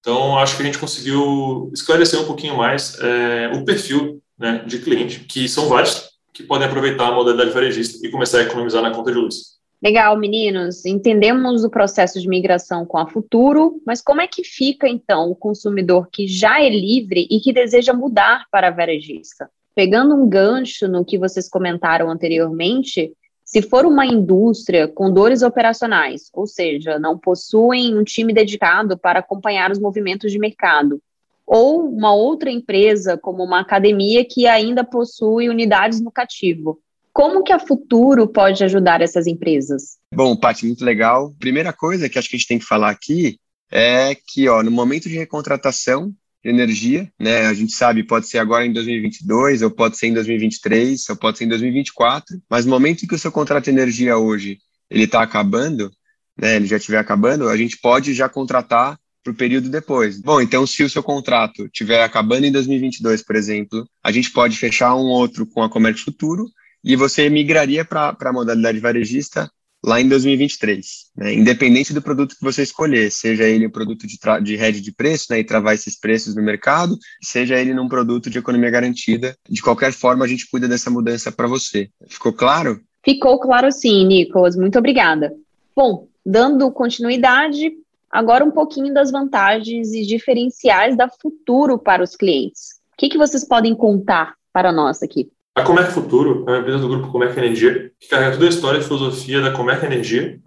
Então, 0.00 0.38
acho 0.38 0.56
que 0.56 0.62
a 0.62 0.66
gente 0.66 0.78
conseguiu 0.78 1.70
esclarecer 1.72 2.20
um 2.20 2.26
pouquinho 2.26 2.56
mais 2.56 2.98
é, 3.00 3.50
o 3.54 3.64
perfil 3.64 4.22
né, 4.38 4.62
de 4.66 4.78
cliente, 4.78 5.20
que 5.20 5.48
são 5.48 5.66
vários 5.66 6.10
que 6.32 6.42
podem 6.42 6.66
aproveitar 6.66 7.08
a 7.08 7.12
modalidade 7.12 7.52
varejista 7.52 8.06
e 8.06 8.10
começar 8.10 8.38
a 8.38 8.42
economizar 8.42 8.82
na 8.82 8.90
conta 8.90 9.12
de 9.12 9.18
luz. 9.18 9.53
Legal, 9.84 10.16
meninos. 10.16 10.86
Entendemos 10.86 11.62
o 11.62 11.68
processo 11.68 12.18
de 12.18 12.26
migração 12.26 12.86
com 12.86 12.96
a 12.96 13.06
Futuro, 13.06 13.82
mas 13.86 14.00
como 14.00 14.22
é 14.22 14.26
que 14.26 14.42
fica, 14.42 14.88
então, 14.88 15.30
o 15.30 15.36
consumidor 15.36 16.08
que 16.10 16.26
já 16.26 16.58
é 16.58 16.70
livre 16.70 17.28
e 17.30 17.38
que 17.38 17.52
deseja 17.52 17.92
mudar 17.92 18.46
para 18.50 18.68
a 18.68 18.70
varejista? 18.70 19.50
Pegando 19.74 20.14
um 20.14 20.26
gancho 20.26 20.88
no 20.88 21.04
que 21.04 21.18
vocês 21.18 21.50
comentaram 21.50 22.08
anteriormente, 22.08 23.12
se 23.44 23.60
for 23.60 23.84
uma 23.84 24.06
indústria 24.06 24.88
com 24.88 25.12
dores 25.12 25.42
operacionais, 25.42 26.30
ou 26.32 26.46
seja, 26.46 26.98
não 26.98 27.18
possuem 27.18 27.94
um 27.94 28.04
time 28.04 28.32
dedicado 28.32 28.96
para 28.96 29.18
acompanhar 29.18 29.70
os 29.70 29.78
movimentos 29.78 30.32
de 30.32 30.38
mercado, 30.38 30.98
ou 31.46 31.86
uma 31.86 32.14
outra 32.14 32.50
empresa, 32.50 33.18
como 33.18 33.44
uma 33.44 33.60
academia 33.60 34.24
que 34.24 34.46
ainda 34.46 34.82
possui 34.82 35.50
unidades 35.50 36.00
no 36.00 36.10
cativo, 36.10 36.80
como 37.14 37.44
que 37.44 37.52
a 37.52 37.60
Futuro 37.60 38.26
pode 38.26 38.64
ajudar 38.64 39.00
essas 39.00 39.28
empresas? 39.28 39.98
Bom, 40.12 40.36
Paty, 40.36 40.66
muito 40.66 40.84
legal. 40.84 41.32
Primeira 41.38 41.72
coisa 41.72 42.08
que 42.08 42.18
acho 42.18 42.28
que 42.28 42.34
a 42.34 42.38
gente 42.38 42.48
tem 42.48 42.58
que 42.58 42.64
falar 42.64 42.90
aqui 42.90 43.38
é 43.70 44.16
que, 44.26 44.48
ó, 44.48 44.62
no 44.64 44.70
momento 44.70 45.08
de 45.08 45.16
recontratação, 45.16 46.12
energia, 46.44 47.08
né? 47.18 47.46
A 47.46 47.54
gente 47.54 47.72
sabe, 47.72 48.02
pode 48.02 48.26
ser 48.26 48.38
agora 48.38 48.66
em 48.66 48.72
2022, 48.72 49.62
ou 49.62 49.70
pode 49.70 49.96
ser 49.96 50.08
em 50.08 50.12
2023, 50.12 51.08
ou 51.08 51.16
pode 51.16 51.38
ser 51.38 51.44
em 51.44 51.48
2024, 51.48 52.42
mas 52.50 52.66
no 52.66 52.72
momento 52.72 53.04
em 53.04 53.08
que 53.08 53.14
o 53.14 53.18
seu 53.18 53.32
contrato 53.32 53.64
de 53.64 53.70
energia 53.70 54.18
hoje 54.18 54.58
ele 54.90 55.04
está 55.04 55.22
acabando, 55.22 55.90
né? 56.36 56.56
Ele 56.56 56.66
já 56.66 56.76
estiver 56.76 56.98
acabando, 56.98 57.48
a 57.48 57.56
gente 57.56 57.78
pode 57.78 58.12
já 58.12 58.28
contratar 58.28 58.98
para 59.22 59.32
o 59.32 59.36
período 59.36 59.70
depois. 59.70 60.20
Bom, 60.20 60.40
então 60.40 60.66
se 60.66 60.82
o 60.82 60.90
seu 60.90 61.02
contrato 61.02 61.64
estiver 61.66 62.02
acabando 62.02 62.44
em 62.44 62.52
2022, 62.52 63.22
por 63.22 63.36
exemplo, 63.36 63.88
a 64.02 64.12
gente 64.12 64.30
pode 64.30 64.58
fechar 64.58 64.94
um 64.96 65.06
outro 65.06 65.46
com 65.46 65.62
a 65.62 65.70
Comércio 65.70 66.04
Futuro 66.04 66.46
e 66.84 66.94
você 66.94 67.28
migraria 67.30 67.84
para 67.84 68.16
a 68.20 68.32
modalidade 68.32 68.78
varejista 68.78 69.50
lá 69.84 70.00
em 70.00 70.08
2023, 70.08 71.10
né? 71.16 71.34
independente 71.34 71.92
do 71.92 72.00
produto 72.00 72.34
que 72.36 72.42
você 72.42 72.62
escolher, 72.62 73.10
seja 73.10 73.44
ele 73.44 73.66
um 73.66 73.70
produto 73.70 74.06
de, 74.06 74.18
de 74.42 74.56
rede 74.56 74.80
de 74.80 74.92
preço 74.92 75.26
né, 75.30 75.38
e 75.38 75.44
travar 75.44 75.74
esses 75.74 75.98
preços 75.98 76.34
no 76.34 76.42
mercado, 76.42 76.96
seja 77.22 77.58
ele 77.58 77.74
num 77.74 77.88
produto 77.88 78.30
de 78.30 78.38
economia 78.38 78.70
garantida, 78.70 79.36
de 79.48 79.60
qualquer 79.60 79.92
forma 79.92 80.24
a 80.24 80.28
gente 80.28 80.48
cuida 80.50 80.66
dessa 80.66 80.90
mudança 80.90 81.30
para 81.30 81.46
você. 81.46 81.90
Ficou 82.08 82.32
claro? 82.32 82.80
Ficou 83.04 83.38
claro 83.38 83.70
sim, 83.70 84.06
Nicolas, 84.06 84.56
muito 84.56 84.78
obrigada. 84.78 85.34
Bom, 85.76 86.08
dando 86.24 86.70
continuidade, 86.72 87.72
agora 88.10 88.42
um 88.42 88.50
pouquinho 88.50 88.94
das 88.94 89.10
vantagens 89.10 89.92
e 89.92 90.06
diferenciais 90.06 90.96
da 90.96 91.10
Futuro 91.10 91.78
para 91.78 92.02
os 92.02 92.16
clientes. 92.16 92.80
O 92.94 92.96
que, 92.96 93.10
que 93.10 93.18
vocês 93.18 93.46
podem 93.46 93.74
contar 93.74 94.34
para 94.50 94.72
nós 94.72 95.02
aqui? 95.02 95.30
A 95.56 95.62
Comerc 95.62 95.92
Futuro 95.92 96.44
é 96.48 96.50
uma 96.50 96.58
empresa 96.58 96.80
do 96.80 96.88
grupo 96.88 97.12
Comerc 97.12 97.38
Energia, 97.38 97.92
que 98.00 98.08
carrega 98.08 98.32
toda 98.32 98.46
a 98.46 98.48
história 98.48 98.78
e 98.78 98.82
filosofia 98.82 99.40
da 99.40 99.52
Comerc 99.52 99.84
Energia, 99.84 100.40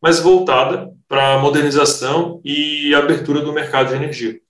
mas 0.00 0.20
voltada 0.20 0.90
para 1.06 1.34
a 1.34 1.38
modernização 1.38 2.40
e 2.42 2.94
abertura 2.94 3.42
do 3.42 3.52
mercado 3.52 3.90
de 3.90 3.94
energia. 3.94 4.40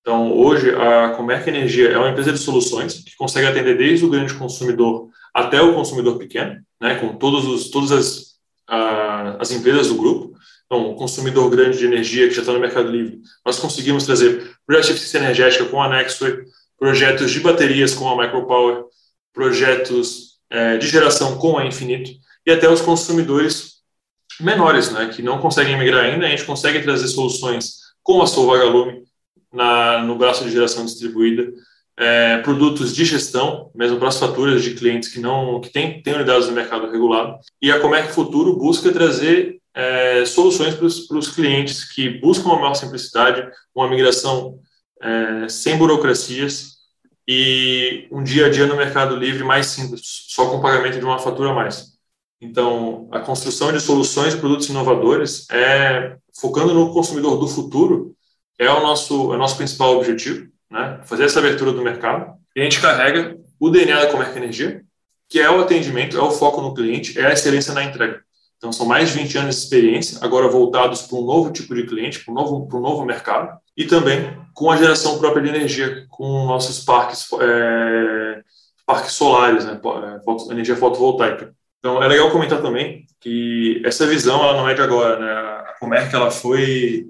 Então, 0.00 0.32
hoje, 0.32 0.74
a 0.74 1.10
Comerc 1.10 1.46
Energia 1.46 1.90
é 1.90 1.96
uma 1.96 2.10
empresa 2.10 2.32
de 2.32 2.38
soluções 2.38 2.94
que 2.94 3.14
consegue 3.14 3.46
atender 3.46 3.78
desde 3.78 4.04
o 4.04 4.10
grande 4.10 4.34
consumidor 4.34 5.08
até 5.32 5.62
o 5.62 5.72
consumidor 5.72 6.18
pequeno, 6.18 6.60
né, 6.80 6.96
com 6.96 7.14
todos 7.16 7.46
os, 7.46 7.70
todas 7.70 7.92
as, 7.92 8.34
a, 8.68 9.36
as 9.40 9.52
empresas 9.52 9.86
do 9.86 9.94
grupo. 9.94 10.36
Então, 10.66 10.90
o 10.90 10.96
consumidor 10.96 11.48
grande 11.48 11.78
de 11.78 11.86
energia 11.86 12.26
que 12.26 12.34
já 12.34 12.40
está 12.40 12.52
no 12.52 12.58
Mercado 12.58 12.90
Livre, 12.90 13.20
nós 13.46 13.60
conseguimos 13.60 14.04
trazer 14.04 14.52
projetos 14.66 14.88
de 14.88 14.94
eficiência 14.94 15.18
energética 15.18 15.64
com 15.66 15.80
a 15.80 15.88
Nextway, 15.88 16.38
projetos 16.76 17.30
de 17.30 17.38
baterias 17.38 17.94
com 17.94 18.08
a 18.08 18.20
Micropower, 18.20 18.84
projetos 19.34 20.38
é, 20.48 20.78
de 20.78 20.86
geração 20.86 21.36
com 21.36 21.58
a 21.58 21.66
Infinito 21.66 22.10
e 22.46 22.52
até 22.52 22.70
os 22.70 22.80
consumidores 22.80 23.74
menores, 24.40 24.90
né, 24.90 25.10
que 25.14 25.22
não 25.22 25.38
conseguem 25.38 25.78
migrar 25.78 26.04
ainda, 26.04 26.26
a 26.26 26.28
gente 26.28 26.44
consegue 26.44 26.82
trazer 26.82 27.08
soluções 27.08 27.74
com 28.02 28.22
a 28.22 28.26
Solvagalume 28.26 29.04
na, 29.52 30.02
no 30.02 30.16
braço 30.16 30.44
de 30.44 30.50
geração 30.50 30.84
distribuída, 30.84 31.52
é, 31.96 32.38
produtos 32.38 32.94
de 32.94 33.04
gestão, 33.04 33.70
mesmo 33.74 33.98
para 33.98 34.08
as 34.08 34.18
faturas 34.18 34.62
de 34.62 34.74
clientes 34.74 35.08
que 35.08 35.20
não 35.20 35.60
que 35.60 35.70
têm 35.70 36.02
tem 36.02 36.14
unidades 36.14 36.48
no 36.48 36.52
mercado 36.52 36.90
regulado. 36.90 37.38
E 37.62 37.70
a 37.70 37.78
Comerc 37.78 38.12
Futuro 38.12 38.56
busca 38.56 38.92
trazer 38.92 39.60
é, 39.72 40.24
soluções 40.24 40.74
para 40.74 40.86
os 41.18 41.28
clientes 41.28 41.84
que 41.84 42.08
buscam 42.20 42.48
uma 42.48 42.60
maior 42.60 42.74
simplicidade, 42.74 43.48
uma 43.74 43.88
migração 43.88 44.58
é, 45.00 45.48
sem 45.48 45.76
burocracias 45.76 46.74
e 47.26 48.06
um 48.10 48.22
dia 48.22 48.46
a 48.46 48.50
dia 48.50 48.66
no 48.66 48.76
Mercado 48.76 49.16
Livre 49.16 49.44
mais 49.44 49.66
simples, 49.66 50.00
só 50.28 50.50
com 50.50 50.60
pagamento 50.60 50.98
de 50.98 51.04
uma 51.04 51.18
fatura 51.18 51.50
a 51.50 51.54
mais. 51.54 51.94
Então, 52.40 53.08
a 53.10 53.20
construção 53.20 53.72
de 53.72 53.80
soluções 53.80 54.34
e 54.34 54.36
produtos 54.36 54.68
inovadores 54.68 55.46
é 55.50 56.16
focando 56.38 56.74
no 56.74 56.92
consumidor 56.92 57.38
do 57.38 57.48
futuro 57.48 58.14
é 58.58 58.68
o 58.68 58.80
nosso 58.80 59.32
é 59.32 59.36
o 59.36 59.38
nosso 59.38 59.56
principal 59.56 59.96
objetivo, 59.96 60.48
né? 60.70 61.00
Fazer 61.04 61.24
essa 61.24 61.38
abertura 61.38 61.72
do 61.72 61.82
mercado. 61.82 62.34
E 62.54 62.60
a 62.60 62.64
gente 62.64 62.80
carrega 62.80 63.36
o 63.58 63.70
DNA 63.70 64.04
da 64.04 64.10
Comerc 64.10 64.36
Energia, 64.36 64.82
que 65.28 65.40
é 65.40 65.50
o 65.50 65.60
atendimento, 65.60 66.18
é 66.18 66.22
o 66.22 66.30
foco 66.30 66.60
no 66.60 66.74
cliente, 66.74 67.18
é 67.18 67.26
a 67.26 67.32
excelência 67.32 67.72
na 67.72 67.82
entrega. 67.82 68.22
Então, 68.58 68.72
são 68.72 68.86
mais 68.86 69.10
de 69.10 69.18
20 69.18 69.38
anos 69.38 69.56
de 69.56 69.62
experiência, 69.62 70.18
agora 70.22 70.48
voltados 70.48 71.02
para 71.02 71.18
um 71.18 71.24
novo 71.24 71.50
tipo 71.50 71.74
de 71.74 71.86
cliente, 71.86 72.24
para 72.24 72.32
um 72.32 72.34
novo, 72.34 72.66
para 72.66 72.78
um 72.78 72.82
novo 72.82 73.04
mercado, 73.04 73.58
e 73.76 73.84
também 73.84 74.38
com 74.54 74.70
a 74.70 74.76
geração 74.76 75.18
própria 75.18 75.42
de 75.42 75.48
energia, 75.48 76.06
com 76.08 76.46
nossos 76.46 76.84
parques, 76.84 77.26
é, 77.40 78.42
parques 78.86 79.12
solares, 79.12 79.64
né, 79.64 79.80
é, 79.82 80.52
energia 80.52 80.76
fotovoltaica. 80.76 81.54
Então, 81.78 82.02
é 82.02 82.08
legal 82.08 82.30
comentar 82.30 82.62
também 82.62 83.04
que 83.20 83.82
essa 83.84 84.06
visão 84.06 84.42
ela 84.42 84.56
não 84.56 84.68
é 84.68 84.74
de 84.74 84.80
agora, 84.80 85.18
né? 85.18 85.32
A 85.68 85.76
Comerc 85.78 86.14
ela 86.14 86.30
foi 86.30 87.06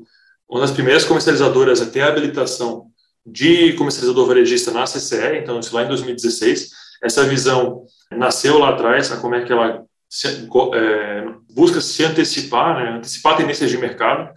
uma 0.48 0.60
das 0.60 0.72
primeiras 0.72 1.04
comercializadoras 1.04 1.80
a 1.80 1.86
ter 1.86 2.00
a 2.00 2.08
habilitação 2.08 2.86
de 3.24 3.72
comercializador 3.74 4.26
varejista 4.26 4.72
na 4.72 4.84
CCE, 4.84 5.38
então 5.38 5.60
isso 5.60 5.74
lá 5.74 5.84
em 5.84 5.88
2016. 5.88 6.70
Essa 7.02 7.24
visão 7.24 7.84
nasceu 8.10 8.58
lá 8.58 8.70
atrás, 8.70 9.12
a 9.12 9.16
Comerc 9.16 9.50
ela 9.50 9.84
se, 10.08 10.26
é, 10.28 11.24
busca 11.52 11.80
se 11.80 12.04
antecipar, 12.04 12.76
né? 12.76 12.96
antecipar 12.96 13.36
tendências 13.36 13.70
de 13.70 13.78
mercado, 13.78 14.32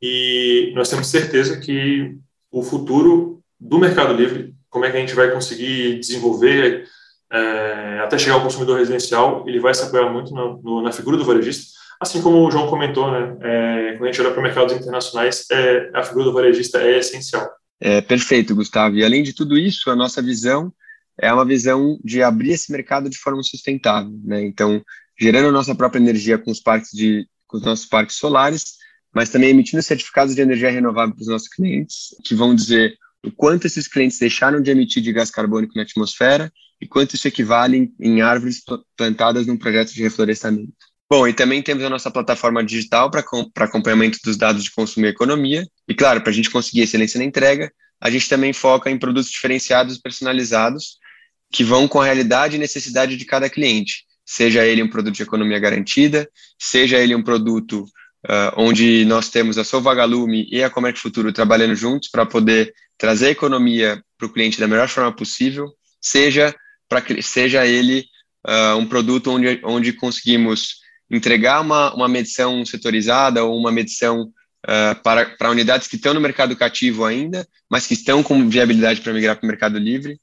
e 0.00 0.72
nós 0.74 0.88
temos 0.88 1.06
certeza 1.06 1.58
que 1.58 2.16
o 2.50 2.62
futuro 2.62 3.42
do 3.58 3.78
Mercado 3.78 4.12
Livre, 4.12 4.54
como 4.68 4.84
é 4.84 4.90
que 4.90 4.96
a 4.96 5.00
gente 5.00 5.14
vai 5.14 5.30
conseguir 5.30 5.98
desenvolver 5.98 6.84
é, 7.32 8.00
até 8.04 8.18
chegar 8.18 8.34
ao 8.34 8.42
consumidor 8.42 8.78
residencial, 8.78 9.44
ele 9.46 9.60
vai 9.60 9.74
se 9.74 9.82
apoiar 9.82 10.10
muito 10.10 10.34
no, 10.34 10.60
no, 10.62 10.82
na 10.82 10.92
figura 10.92 11.16
do 11.16 11.24
varejista, 11.24 11.78
assim 12.00 12.22
como 12.22 12.38
o 12.38 12.50
João 12.50 12.68
comentou, 12.68 13.10
né, 13.10 13.36
é, 13.40 13.92
quando 13.92 14.08
a 14.08 14.12
gente 14.12 14.20
olha 14.20 14.32
para 14.32 14.42
mercados 14.42 14.74
internacionais, 14.74 15.46
é, 15.50 15.90
a 15.94 16.02
figura 16.02 16.24
do 16.24 16.32
varejista 16.32 16.82
é 16.82 16.98
essencial. 16.98 17.48
É, 17.80 18.00
perfeito, 18.00 18.54
Gustavo. 18.54 18.96
E 18.96 19.04
além 19.04 19.22
de 19.22 19.32
tudo 19.32 19.56
isso, 19.56 19.90
a 19.90 19.96
nossa 19.96 20.20
visão 20.20 20.72
é 21.18 21.32
uma 21.32 21.44
visão 21.44 21.98
de 22.02 22.22
abrir 22.22 22.52
esse 22.52 22.72
mercado 22.72 23.08
de 23.08 23.18
forma 23.18 23.42
sustentável, 23.42 24.12
né? 24.24 24.42
Então, 24.42 24.82
gerando 25.18 25.48
a 25.48 25.52
nossa 25.52 25.74
própria 25.74 26.00
energia 26.00 26.38
com 26.38 26.50
os 26.50 26.60
parques 26.60 26.90
de, 26.92 27.26
com 27.46 27.58
os 27.58 27.62
nossos 27.62 27.86
parques 27.86 28.16
solares, 28.16 28.76
mas 29.14 29.28
também 29.28 29.50
emitindo 29.50 29.82
certificados 29.82 30.34
de 30.34 30.40
energia 30.40 30.70
renovável 30.70 31.14
para 31.14 31.22
os 31.22 31.28
nossos 31.28 31.48
clientes, 31.48 32.14
que 32.24 32.34
vão 32.34 32.54
dizer 32.54 32.96
o 33.24 33.30
quanto 33.30 33.66
esses 33.66 33.86
clientes 33.86 34.18
deixaram 34.18 34.62
de 34.62 34.70
emitir 34.70 35.02
de 35.02 35.12
gás 35.12 35.30
carbônico 35.30 35.74
na 35.76 35.82
atmosfera 35.82 36.52
e 36.80 36.86
quanto 36.86 37.14
isso 37.14 37.28
equivale 37.28 37.92
em, 38.00 38.22
árvores 38.22 38.62
plantadas 38.96 39.46
num 39.46 39.56
projeto 39.56 39.92
de 39.92 40.02
reflorestamento. 40.02 40.72
Bom, 41.10 41.26
e 41.26 41.32
também 41.32 41.60
temos 41.60 41.84
a 41.84 41.90
nossa 41.90 42.10
plataforma 42.10 42.64
digital 42.64 43.10
para 43.10 43.24
acompanhamento 43.64 44.18
dos 44.24 44.36
dados 44.36 44.62
de 44.62 44.70
consumo 44.70 45.06
e 45.06 45.08
economia. 45.08 45.66
E, 45.88 45.94
claro, 45.94 46.20
para 46.20 46.30
a 46.30 46.32
gente 46.32 46.48
conseguir 46.48 46.82
excelência 46.82 47.18
na 47.18 47.24
entrega, 47.24 47.70
a 48.00 48.08
gente 48.08 48.28
também 48.28 48.52
foca 48.52 48.90
em 48.90 48.98
produtos 48.98 49.30
diferenciados 49.30 49.96
e 49.96 50.00
personalizados 50.00 50.98
que 51.52 51.64
vão 51.64 51.88
com 51.88 52.00
a 52.00 52.04
realidade 52.04 52.56
e 52.56 52.58
necessidade 52.58 53.16
de 53.16 53.24
cada 53.24 53.50
cliente. 53.50 54.04
Seja 54.24 54.64
ele 54.64 54.82
um 54.82 54.88
produto 54.88 55.16
de 55.16 55.22
economia 55.24 55.58
garantida, 55.58 56.30
seja 56.56 56.98
ele 56.98 57.14
um 57.14 57.22
produto 57.22 57.84
uh, 58.26 58.52
onde 58.56 59.04
nós 59.04 59.28
temos 59.28 59.58
a 59.58 59.64
Solvagalume 59.64 60.46
e 60.50 60.62
a 60.62 60.70
Comerc 60.70 60.98
Futuro 60.98 61.32
trabalhando 61.32 61.74
juntos 61.74 62.08
para 62.08 62.26
poder 62.26 62.72
trazer 62.98 63.30
economia 63.30 64.02
para 64.18 64.26
o 64.26 64.32
cliente 64.32 64.60
da 64.60 64.68
melhor 64.68 64.88
forma 64.88 65.12
possível, 65.12 65.72
seja 66.00 66.54
para 66.88 67.02
seja 67.22 67.66
ele 67.66 68.04
uh, 68.46 68.76
um 68.76 68.86
produto 68.86 69.30
onde, 69.30 69.60
onde 69.64 69.92
conseguimos 69.92 70.80
entregar 71.10 71.60
uma, 71.60 71.94
uma 71.94 72.08
medição 72.08 72.64
setorizada 72.64 73.42
ou 73.44 73.58
uma 73.58 73.72
medição 73.72 74.22
uh, 74.22 75.02
para, 75.02 75.26
para 75.36 75.50
unidades 75.50 75.88
que 75.88 75.96
estão 75.96 76.14
no 76.14 76.20
mercado 76.20 76.54
cativo 76.56 77.04
ainda, 77.04 77.46
mas 77.70 77.86
que 77.86 77.94
estão 77.94 78.22
com 78.22 78.48
viabilidade 78.48 79.00
para 79.00 79.12
migrar 79.12 79.36
para 79.36 79.44
o 79.44 79.48
mercado 79.48 79.78
livre. 79.78 80.18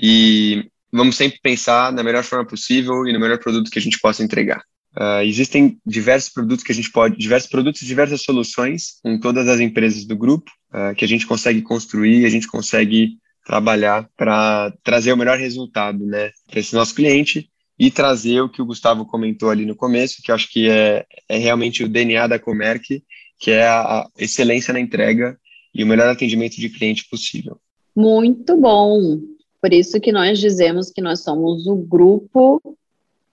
E 0.00 0.64
vamos 0.92 1.16
sempre 1.16 1.38
pensar 1.42 1.92
na 1.92 2.02
melhor 2.02 2.24
forma 2.24 2.46
possível 2.46 3.06
e 3.06 3.12
no 3.12 3.20
melhor 3.20 3.38
produto 3.38 3.70
que 3.70 3.78
a 3.78 3.82
gente 3.82 3.98
possa 3.98 4.22
entregar. 4.22 4.62
Uh, 4.96 5.22
existem 5.24 5.78
diversos 5.86 6.30
produtos 6.30 6.62
que 6.62 6.72
a 6.72 6.74
gente 6.74 6.90
pode, 6.90 7.16
diversos 7.16 7.48
produtos, 7.48 7.80
diversas 7.80 8.22
soluções 8.22 9.00
com 9.02 9.18
todas 9.18 9.48
as 9.48 9.58
empresas 9.58 10.04
do 10.04 10.14
grupo 10.14 10.50
uh, 10.68 10.94
que 10.94 11.04
a 11.04 11.08
gente 11.08 11.26
consegue 11.26 11.62
construir, 11.62 12.26
a 12.26 12.28
gente 12.28 12.46
consegue 12.46 13.16
trabalhar 13.44 14.08
para 14.16 14.72
trazer 14.84 15.12
o 15.12 15.16
melhor 15.16 15.38
resultado, 15.38 16.04
né, 16.04 16.30
para 16.48 16.60
esse 16.60 16.74
nosso 16.74 16.94
cliente 16.94 17.50
e 17.78 17.90
trazer 17.90 18.42
o 18.42 18.48
que 18.48 18.60
o 18.60 18.66
Gustavo 18.66 19.06
comentou 19.06 19.50
ali 19.50 19.64
no 19.64 19.74
começo, 19.74 20.22
que 20.22 20.30
eu 20.30 20.34
acho 20.34 20.48
que 20.50 20.68
é, 20.68 21.06
é 21.28 21.38
realmente 21.38 21.82
o 21.82 21.88
DNA 21.88 22.26
da 22.26 22.38
Comerc, 22.38 23.02
que 23.38 23.50
é 23.50 23.66
a 23.66 24.06
excelência 24.18 24.72
na 24.72 24.80
entrega 24.80 25.38
e 25.74 25.82
o 25.82 25.86
melhor 25.86 26.08
atendimento 26.08 26.56
de 26.56 26.68
cliente 26.68 27.08
possível. 27.08 27.58
Muito 27.96 28.56
bom. 28.56 29.20
Por 29.60 29.72
isso 29.72 29.98
que 30.00 30.12
nós 30.12 30.38
dizemos 30.38 30.90
que 30.90 31.00
nós 31.00 31.20
somos 31.20 31.66
o 31.66 31.76
grupo 31.76 32.60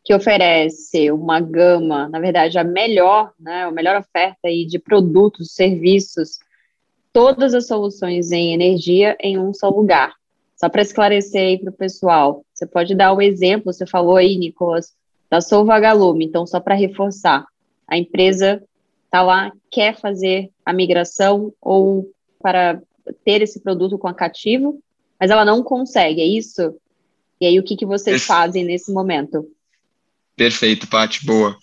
que 0.04 0.14
oferece 0.14 1.12
uma 1.12 1.40
gama, 1.40 2.08
na 2.10 2.20
verdade, 2.20 2.58
a 2.58 2.64
melhor, 2.64 3.32
né, 3.40 3.64
a 3.64 3.72
melhor 3.72 4.00
oferta 4.00 4.40
aí 4.46 4.66
de 4.66 4.80
produtos, 4.80 5.54
serviços 5.54 6.40
todas 7.12 7.54
as 7.54 7.68
soluções 7.68 8.32
em 8.32 8.54
energia 8.54 9.16
em 9.20 9.38
um 9.38 9.54
só 9.54 9.70
lugar. 9.70 10.14
Só 10.56 10.70
para 10.70 10.82
esclarecer 10.82 11.42
aí 11.42 11.58
para 11.58 11.70
o 11.70 11.74
pessoal, 11.74 12.44
você 12.54 12.66
pode 12.66 12.94
dar 12.96 13.14
o 13.14 13.18
um 13.18 13.22
exemplo, 13.22 13.72
você 13.72 13.86
falou 13.86 14.18
aí, 14.18 14.38
Nicolas, 14.38 14.94
da 15.30 15.42
Solvagalume, 15.42 16.26
então 16.26 16.46
só 16.46 16.60
para 16.60 16.76
reforçar, 16.76 17.46
a 17.88 17.98
empresa 17.98 18.62
está 19.06 19.22
lá, 19.22 19.52
quer 19.72 19.96
fazer 19.96 20.50
a 20.66 20.74
migração 20.74 21.54
ou 21.62 22.12
para 22.42 22.82
ter 23.24 23.42
esse 23.42 23.60
produto 23.60 23.98
com 23.98 24.08
a 24.08 24.14
Cativo, 24.14 24.80
mas 25.20 25.32
ela 25.32 25.46
não 25.46 25.64
consegue, 25.64 26.22
é 26.22 26.26
isso? 26.26 26.76
E 27.40 27.46
aí 27.46 27.60
o 27.60 27.64
que, 27.64 27.76
que 27.76 27.86
vocês 27.86 28.26
fazem 28.26 28.64
nesse 28.64 28.92
momento? 28.92 29.50
Perfeito, 30.40 30.88
Paty, 30.88 31.26
boa. 31.26 31.58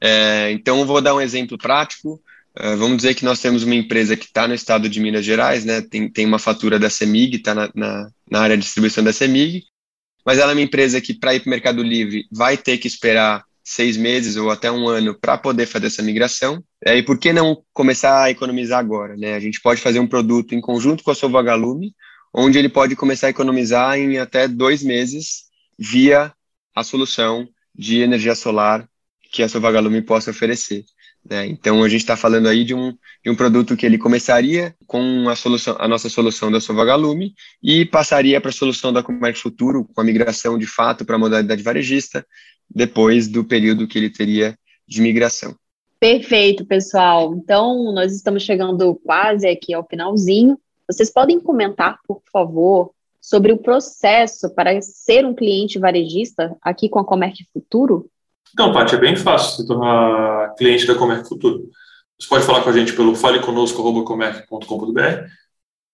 É, 0.00 0.50
então 0.50 0.84
vou 0.84 1.00
dar 1.00 1.14
um 1.14 1.20
exemplo 1.20 1.56
prático. 1.56 2.20
Uh, 2.58 2.76
vamos 2.76 2.96
dizer 2.96 3.14
que 3.14 3.24
nós 3.24 3.38
temos 3.38 3.62
uma 3.62 3.76
empresa 3.76 4.16
que 4.16 4.24
está 4.24 4.48
no 4.48 4.54
estado 4.54 4.88
de 4.88 4.98
Minas 4.98 5.24
Gerais, 5.24 5.64
né, 5.64 5.80
tem, 5.80 6.10
tem 6.10 6.26
uma 6.26 6.40
fatura 6.40 6.76
da 6.76 6.90
CEMIG, 6.90 7.36
está 7.36 7.54
na, 7.54 7.70
na, 7.72 8.10
na, 8.28 8.40
área 8.40 8.56
de 8.56 8.64
distribuição 8.64 9.04
da 9.04 9.12
CEMIG, 9.12 9.62
mas 10.24 10.38
ela 10.38 10.50
é 10.50 10.54
uma 10.56 10.60
empresa 10.60 11.00
que, 11.00 11.14
para 11.14 11.36
ir 11.36 11.40
para 11.40 11.46
o 11.46 11.50
Mercado 11.50 11.82
Livre, 11.84 12.26
vai 12.32 12.56
ter 12.56 12.78
que 12.78 12.88
esperar 12.88 13.44
seis 13.62 13.96
meses 13.96 14.34
ou 14.34 14.50
até 14.50 14.72
um 14.72 14.88
ano 14.88 15.16
para 15.16 15.38
poder 15.38 15.66
fazer 15.66 15.86
essa 15.86 16.02
migração. 16.02 16.64
É, 16.84 16.96
e 16.96 17.04
por 17.04 17.18
que 17.18 17.32
não 17.32 17.62
começar 17.72 18.24
a 18.24 18.30
economizar 18.30 18.80
agora? 18.80 19.16
Né? 19.16 19.34
A 19.34 19.40
gente 19.40 19.60
pode 19.60 19.80
fazer 19.80 20.00
um 20.00 20.06
produto 20.08 20.52
em 20.52 20.60
conjunto 20.60 21.04
com 21.04 21.12
a 21.12 21.14
sua 21.14 21.28
Vagalume, 21.28 21.94
onde 22.34 22.58
ele 22.58 22.68
pode 22.68 22.96
começar 22.96 23.28
a 23.28 23.30
economizar 23.30 23.96
em 23.96 24.18
até 24.18 24.48
dois 24.48 24.82
meses 24.82 25.44
via 25.78 26.32
a 26.74 26.82
solução 26.82 27.48
de 27.76 28.00
energia 28.00 28.34
solar 28.34 28.88
que 29.30 29.42
a 29.42 29.48
sua 29.48 29.60
Vagalume 29.60 30.00
possa 30.02 30.30
oferecer. 30.30 30.84
Né? 31.28 31.46
Então, 31.46 31.82
a 31.82 31.88
gente 31.88 32.00
está 32.00 32.16
falando 32.16 32.48
aí 32.48 32.64
de 32.64 32.74
um, 32.74 32.92
de 33.24 33.30
um 33.30 33.34
produto 33.34 33.76
que 33.76 33.84
ele 33.84 33.98
começaria 33.98 34.74
com 34.86 35.28
a, 35.28 35.34
solução, 35.34 35.76
a 35.78 35.88
nossa 35.88 36.08
solução 36.08 36.50
da 36.50 36.60
Sovagalume 36.60 37.34
e 37.62 37.84
passaria 37.84 38.40
para 38.40 38.50
a 38.50 38.52
solução 38.54 38.92
da 38.92 39.02
Comerc 39.02 39.38
Futuro, 39.38 39.84
com 39.84 40.00
a 40.00 40.04
migração 40.04 40.56
de 40.56 40.66
fato 40.66 41.04
para 41.04 41.16
a 41.16 41.18
modalidade 41.18 41.62
varejista, 41.62 42.24
depois 42.72 43.28
do 43.28 43.44
período 43.44 43.88
que 43.88 43.98
ele 43.98 44.10
teria 44.10 44.56
de 44.86 45.00
migração. 45.00 45.54
Perfeito, 45.98 46.64
pessoal. 46.64 47.34
Então, 47.34 47.92
nós 47.92 48.14
estamos 48.14 48.42
chegando 48.42 48.94
quase 49.04 49.48
aqui 49.48 49.74
ao 49.74 49.86
finalzinho. 49.86 50.58
Vocês 50.88 51.10
podem 51.10 51.40
comentar, 51.40 51.98
por 52.06 52.22
favor, 52.32 52.92
sobre 53.26 53.52
o 53.52 53.58
processo 53.58 54.54
para 54.54 54.80
ser 54.80 55.26
um 55.26 55.34
cliente 55.34 55.80
varejista 55.80 56.56
aqui 56.62 56.88
com 56.88 57.00
a 57.00 57.04
Comerc 57.04 57.44
Futuro? 57.52 58.08
Então, 58.54 58.72
Paty, 58.72 58.94
é 58.94 58.98
bem 58.98 59.16
fácil 59.16 59.56
se 59.56 59.66
tornar 59.66 60.54
cliente 60.54 60.86
da 60.86 60.94
Comerc 60.94 61.28
Futuro. 61.28 61.68
Você 62.20 62.28
pode 62.28 62.44
falar 62.44 62.62
com 62.62 62.70
a 62.70 62.72
gente 62.72 62.92
pelo 62.92 63.16
faleconosco.comerc.com.br 63.16 65.24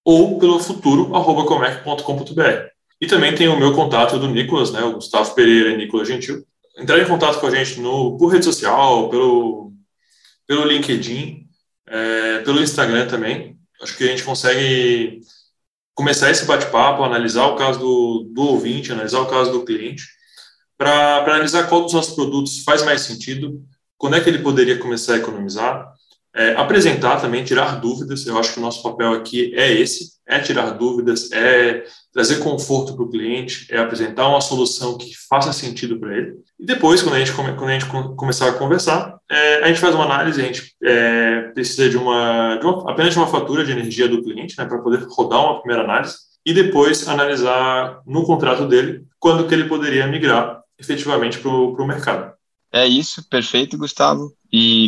ou 0.05 0.39
pelo 0.39 0.61
futuro.comerc.com.br. 0.61 2.67
E 3.01 3.07
também 3.07 3.35
tem 3.35 3.49
o 3.49 3.59
meu 3.59 3.73
contato 3.73 4.19
do 4.19 4.29
Nicolas, 4.29 4.71
né, 4.71 4.83
o 4.83 4.93
Gustavo 4.93 5.35
Pereira 5.35 5.71
e 5.71 5.79
Nicolas 5.79 6.09
Gentil. 6.09 6.45
Entrar 6.77 6.99
em 6.99 7.09
contato 7.09 7.41
com 7.41 7.47
a 7.47 7.51
gente 7.51 7.81
no, 7.81 8.19
por 8.19 8.29
rede 8.29 8.45
social, 8.45 9.09
pelo, 9.09 9.73
pelo 10.47 10.67
LinkedIn, 10.67 11.47
é, 11.89 12.41
pelo 12.41 12.61
Instagram 12.61 13.07
também. 13.07 13.57
Acho 13.81 13.97
que 13.97 14.05
a 14.05 14.09
gente 14.09 14.23
consegue 14.23 15.23
começar 15.95 16.31
esse 16.31 16.45
bate-papo, 16.45 17.03
analisar 17.03 17.47
o 17.47 17.57
caso 17.57 17.79
do, 17.79 18.31
do 18.33 18.43
ouvinte, 18.43 18.93
analisar 18.93 19.21
o 19.21 19.27
caso 19.27 19.53
do 19.53 19.65
cliente 19.65 20.05
para 20.77 21.19
analisar 21.25 21.69
qual 21.69 21.83
dos 21.83 21.93
nossos 21.93 22.15
produtos 22.15 22.65
faz 22.65 22.83
mais 22.83 23.03
sentido, 23.03 23.63
quando 23.97 24.17
é 24.17 24.21
que 24.21 24.29
ele 24.29 24.43
poderia 24.43 24.79
começar 24.79 25.15
a 25.15 25.19
economizar, 25.19 25.93
é, 26.35 26.55
apresentar 26.55 27.21
também, 27.21 27.45
tirar 27.45 27.81
dúvidas. 27.81 28.27
Eu 28.27 28.39
acho 28.39 28.55
que 28.55 28.59
o 28.59 28.63
nosso 28.63 28.83
papel 28.83 29.13
aqui 29.13 29.55
é 29.55 29.73
esse: 29.73 30.13
é 30.27 30.39
tirar 30.39 30.71
dúvidas, 30.71 31.31
é 31.33 31.85
trazer 32.13 32.37
conforto 32.37 32.95
para 32.95 33.05
o 33.05 33.11
cliente, 33.11 33.67
é 33.71 33.79
apresentar 33.79 34.29
uma 34.29 34.41
solução 34.41 34.97
que 34.97 35.13
faça 35.29 35.53
sentido 35.53 35.99
para 35.99 36.17
ele. 36.17 36.35
E 36.59 36.67
depois, 36.67 37.03
quando 37.03 37.15
a 37.15 37.19
gente, 37.19 37.33
quando 37.33 37.65
a 37.65 37.73
gente 37.73 37.87
começar 38.17 38.49
a 38.49 38.53
conversar, 38.53 39.17
é, 39.31 39.65
a 39.65 39.69
gente 39.69 39.81
faz 39.81 39.95
uma 39.95 40.05
análise, 40.05 40.41
a 40.41 40.45
gente 40.45 40.75
é, 40.83 41.41
precisa 41.55 41.89
de 41.89 41.97
uma, 41.97 42.57
de 42.57 42.67
uma, 42.67 42.91
apenas 42.91 43.13
de 43.13 43.19
uma 43.19 43.27
fatura 43.27 43.65
de 43.65 43.73
energia 43.73 44.09
do 44.09 44.23
cliente, 44.23 44.57
né, 44.59 44.65
para 44.65 44.79
poder 44.79 45.05
rodar 45.09 45.45
uma 45.45 45.61
primeira 45.61 45.85
análise 45.85 46.15
e 46.45 46.53
depois 46.53 47.09
analisar 47.09 48.01
no 48.07 48.25
contrato 48.25 48.67
dele 48.67 49.05
quando 49.19 49.47
que 49.47 49.55
ele 49.55 49.69
poderia 49.69 50.07
migrar 50.07 50.61
efetivamente 50.79 51.39
para 51.39 51.51
o 51.51 51.87
mercado. 51.87 52.33
É 52.73 52.87
isso, 52.87 53.29
perfeito, 53.29 53.79
Gustavo. 53.79 54.33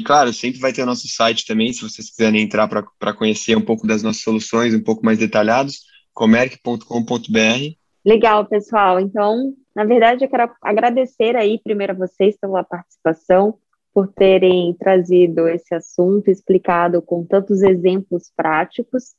Claro, 0.05 0.33
sempre 0.33 0.61
vai 0.61 0.73
ter 0.73 0.83
o 0.83 0.87
nosso 0.87 1.09
site 1.09 1.47
também, 1.47 1.73
se 1.73 1.83
vocês 1.83 2.11
quiserem 2.11 2.43
entrar 2.43 2.69
para 2.69 3.15
conhecer 3.15 3.57
um 3.57 3.65
pouco 3.65 3.87
das 3.87 4.03
nossas 4.03 4.23
soluções, 4.23 4.75
um 4.75 4.83
pouco 4.83 5.05
mais 5.05 5.19
detalhados, 5.19 5.83
comerc.com.br. 6.13 7.75
Legal, 8.05 8.45
pessoal. 8.45 9.01
Então, 9.01 9.55
Na 9.75 9.85
verdade, 9.85 10.25
eu 10.25 10.29
quero 10.31 10.53
agradecer 10.63 11.35
aí 11.35 11.59
primeiro 11.59 11.93
a 11.93 11.97
vocês 11.97 12.37
pela 12.37 12.63
participação, 12.63 13.59
por 13.93 14.07
terem 14.09 14.73
trazido 14.75 15.49
esse 15.49 15.75
assunto, 15.75 16.31
explicado 16.31 17.03
com 17.03 17.25
tantos 17.25 17.63
exemplos 17.63 18.31
práticos. 18.37 19.15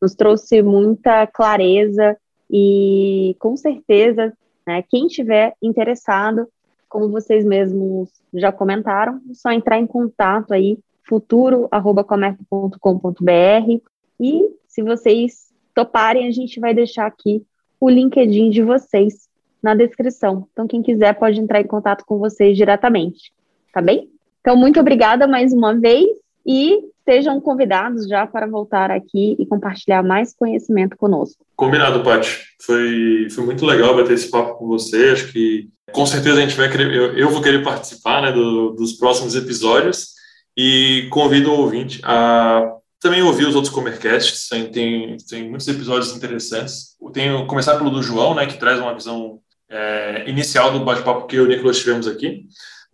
Nos 0.00 0.14
trouxe 0.14 0.62
muita 0.62 1.26
clareza 1.26 2.16
e, 2.50 3.36
com 3.38 3.56
certeza, 3.56 4.32
né, 4.66 4.82
quem 4.88 5.06
tiver 5.06 5.54
interessado, 5.62 6.48
como 6.90 7.08
vocês 7.08 7.44
mesmos 7.44 8.10
já 8.34 8.52
comentaram, 8.52 9.20
é 9.30 9.34
só 9.34 9.52
entrar 9.52 9.78
em 9.78 9.86
contato 9.86 10.52
aí, 10.52 10.76
futuro.comércio.com.br 11.08 13.80
e 14.18 14.50
se 14.66 14.82
vocês 14.82 15.50
toparem, 15.74 16.26
a 16.26 16.30
gente 16.30 16.60
vai 16.60 16.74
deixar 16.74 17.06
aqui 17.06 17.44
o 17.80 17.88
LinkedIn 17.88 18.50
de 18.50 18.62
vocês 18.62 19.28
na 19.62 19.74
descrição. 19.74 20.46
Então, 20.52 20.66
quem 20.66 20.82
quiser 20.82 21.14
pode 21.14 21.40
entrar 21.40 21.60
em 21.60 21.66
contato 21.66 22.04
com 22.04 22.18
vocês 22.18 22.56
diretamente, 22.56 23.32
tá 23.72 23.80
bem? 23.80 24.10
Então, 24.40 24.56
muito 24.56 24.80
obrigada 24.80 25.26
mais 25.26 25.52
uma 25.52 25.74
vez 25.74 26.08
e 26.44 26.90
sejam 27.10 27.40
convidados 27.40 28.06
já 28.06 28.24
para 28.24 28.46
voltar 28.46 28.92
aqui 28.92 29.34
e 29.36 29.44
compartilhar 29.44 30.00
mais 30.00 30.32
conhecimento 30.32 30.96
conosco. 30.96 31.44
Combinado, 31.56 32.04
Paty. 32.04 32.38
Foi, 32.64 33.26
foi 33.32 33.44
muito 33.44 33.66
legal 33.66 33.96
bater 33.96 34.12
esse 34.12 34.30
papo 34.30 34.54
com 34.54 34.68
você. 34.68 35.10
Acho 35.10 35.32
que 35.32 35.68
com 35.90 36.06
certeza 36.06 36.38
a 36.38 36.42
gente 36.42 36.56
vai 36.56 36.70
querer, 36.70 36.94
eu, 36.94 37.18
eu 37.18 37.28
vou 37.30 37.42
querer 37.42 37.64
participar 37.64 38.22
né, 38.22 38.30
do, 38.30 38.70
dos 38.70 38.92
próximos 38.92 39.34
episódios 39.34 40.10
e 40.56 41.08
convido 41.10 41.50
o 41.50 41.58
ouvinte 41.58 42.00
a 42.04 42.76
também 43.00 43.22
ouvir 43.22 43.48
os 43.48 43.56
outros 43.56 43.74
Comercasts, 43.74 44.46
tem, 44.46 44.70
tem, 44.70 45.16
tem 45.28 45.48
muitos 45.48 45.66
episódios 45.66 46.14
interessantes. 46.14 46.96
Tenho 47.12 47.44
começar 47.46 47.76
pelo 47.76 47.90
do 47.90 48.02
João, 48.02 48.36
né, 48.36 48.46
que 48.46 48.58
traz 48.58 48.78
uma 48.78 48.94
visão 48.94 49.40
é, 49.68 50.28
inicial 50.28 50.70
do 50.70 50.84
bate-papo 50.84 51.26
que 51.26 51.34
eu 51.34 51.42
e 51.42 51.46
o 51.46 51.48
Nicolas 51.48 51.78
tivemos 51.78 52.06
aqui, 52.06 52.44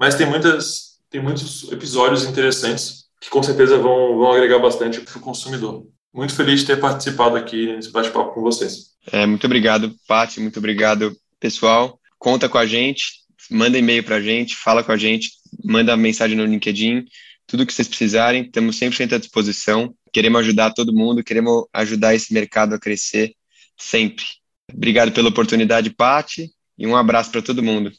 mas 0.00 0.14
tem 0.14 0.26
muitas 0.26 0.96
tem 1.10 1.20
muitos 1.22 1.70
episódios 1.70 2.24
interessantes 2.24 3.05
que 3.20 3.30
com 3.30 3.42
certeza 3.42 3.78
vão, 3.78 4.18
vão 4.18 4.32
agregar 4.32 4.58
bastante 4.58 5.00
para 5.00 5.18
o 5.18 5.20
consumidor. 5.20 5.86
Muito 6.14 6.34
feliz 6.34 6.60
de 6.60 6.66
ter 6.66 6.80
participado 6.80 7.36
aqui 7.36 7.66
nesse 7.66 7.90
bate-papo 7.90 8.32
com 8.32 8.40
vocês. 8.40 8.96
É, 9.12 9.26
muito 9.26 9.44
obrigado, 9.44 9.94
Paty, 10.08 10.40
muito 10.40 10.58
obrigado, 10.58 11.14
pessoal. 11.38 12.00
Conta 12.18 12.48
com 12.48 12.58
a 12.58 12.66
gente, 12.66 13.20
manda 13.50 13.78
e-mail 13.78 14.02
para 14.02 14.16
a 14.16 14.20
gente, 14.20 14.56
fala 14.56 14.82
com 14.82 14.92
a 14.92 14.96
gente, 14.96 15.30
manda 15.64 15.96
mensagem 15.96 16.36
no 16.36 16.44
LinkedIn, 16.44 17.04
tudo 17.46 17.66
que 17.66 17.72
vocês 17.72 17.86
precisarem, 17.86 18.42
estamos 18.42 18.78
100% 18.78 19.12
à 19.12 19.18
disposição. 19.18 19.94
Queremos 20.12 20.40
ajudar 20.40 20.72
todo 20.72 20.92
mundo, 20.92 21.22
queremos 21.22 21.66
ajudar 21.72 22.14
esse 22.14 22.32
mercado 22.32 22.74
a 22.74 22.78
crescer 22.78 23.34
sempre. 23.76 24.24
Obrigado 24.72 25.12
pela 25.12 25.28
oportunidade, 25.28 25.90
Pati, 25.90 26.50
e 26.76 26.86
um 26.86 26.96
abraço 26.96 27.30
para 27.30 27.42
todo 27.42 27.62
mundo. 27.62 27.92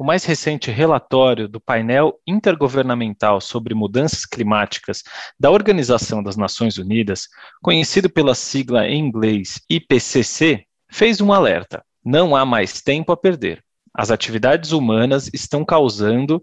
O 0.00 0.04
mais 0.04 0.24
recente 0.24 0.70
relatório 0.70 1.48
do 1.48 1.58
painel 1.60 2.20
intergovernamental 2.24 3.40
sobre 3.40 3.74
mudanças 3.74 4.24
climáticas 4.24 5.02
da 5.36 5.50
Organização 5.50 6.22
das 6.22 6.36
Nações 6.36 6.78
Unidas, 6.78 7.26
conhecido 7.60 8.08
pela 8.08 8.32
sigla 8.32 8.86
em 8.86 9.00
inglês 9.00 9.60
IPCC, 9.68 10.64
fez 10.88 11.20
um 11.20 11.32
alerta: 11.32 11.84
não 12.04 12.36
há 12.36 12.46
mais 12.46 12.80
tempo 12.80 13.10
a 13.10 13.16
perder. 13.16 13.60
As 13.92 14.12
atividades 14.12 14.70
humanas 14.70 15.28
estão 15.34 15.64
causando 15.64 16.40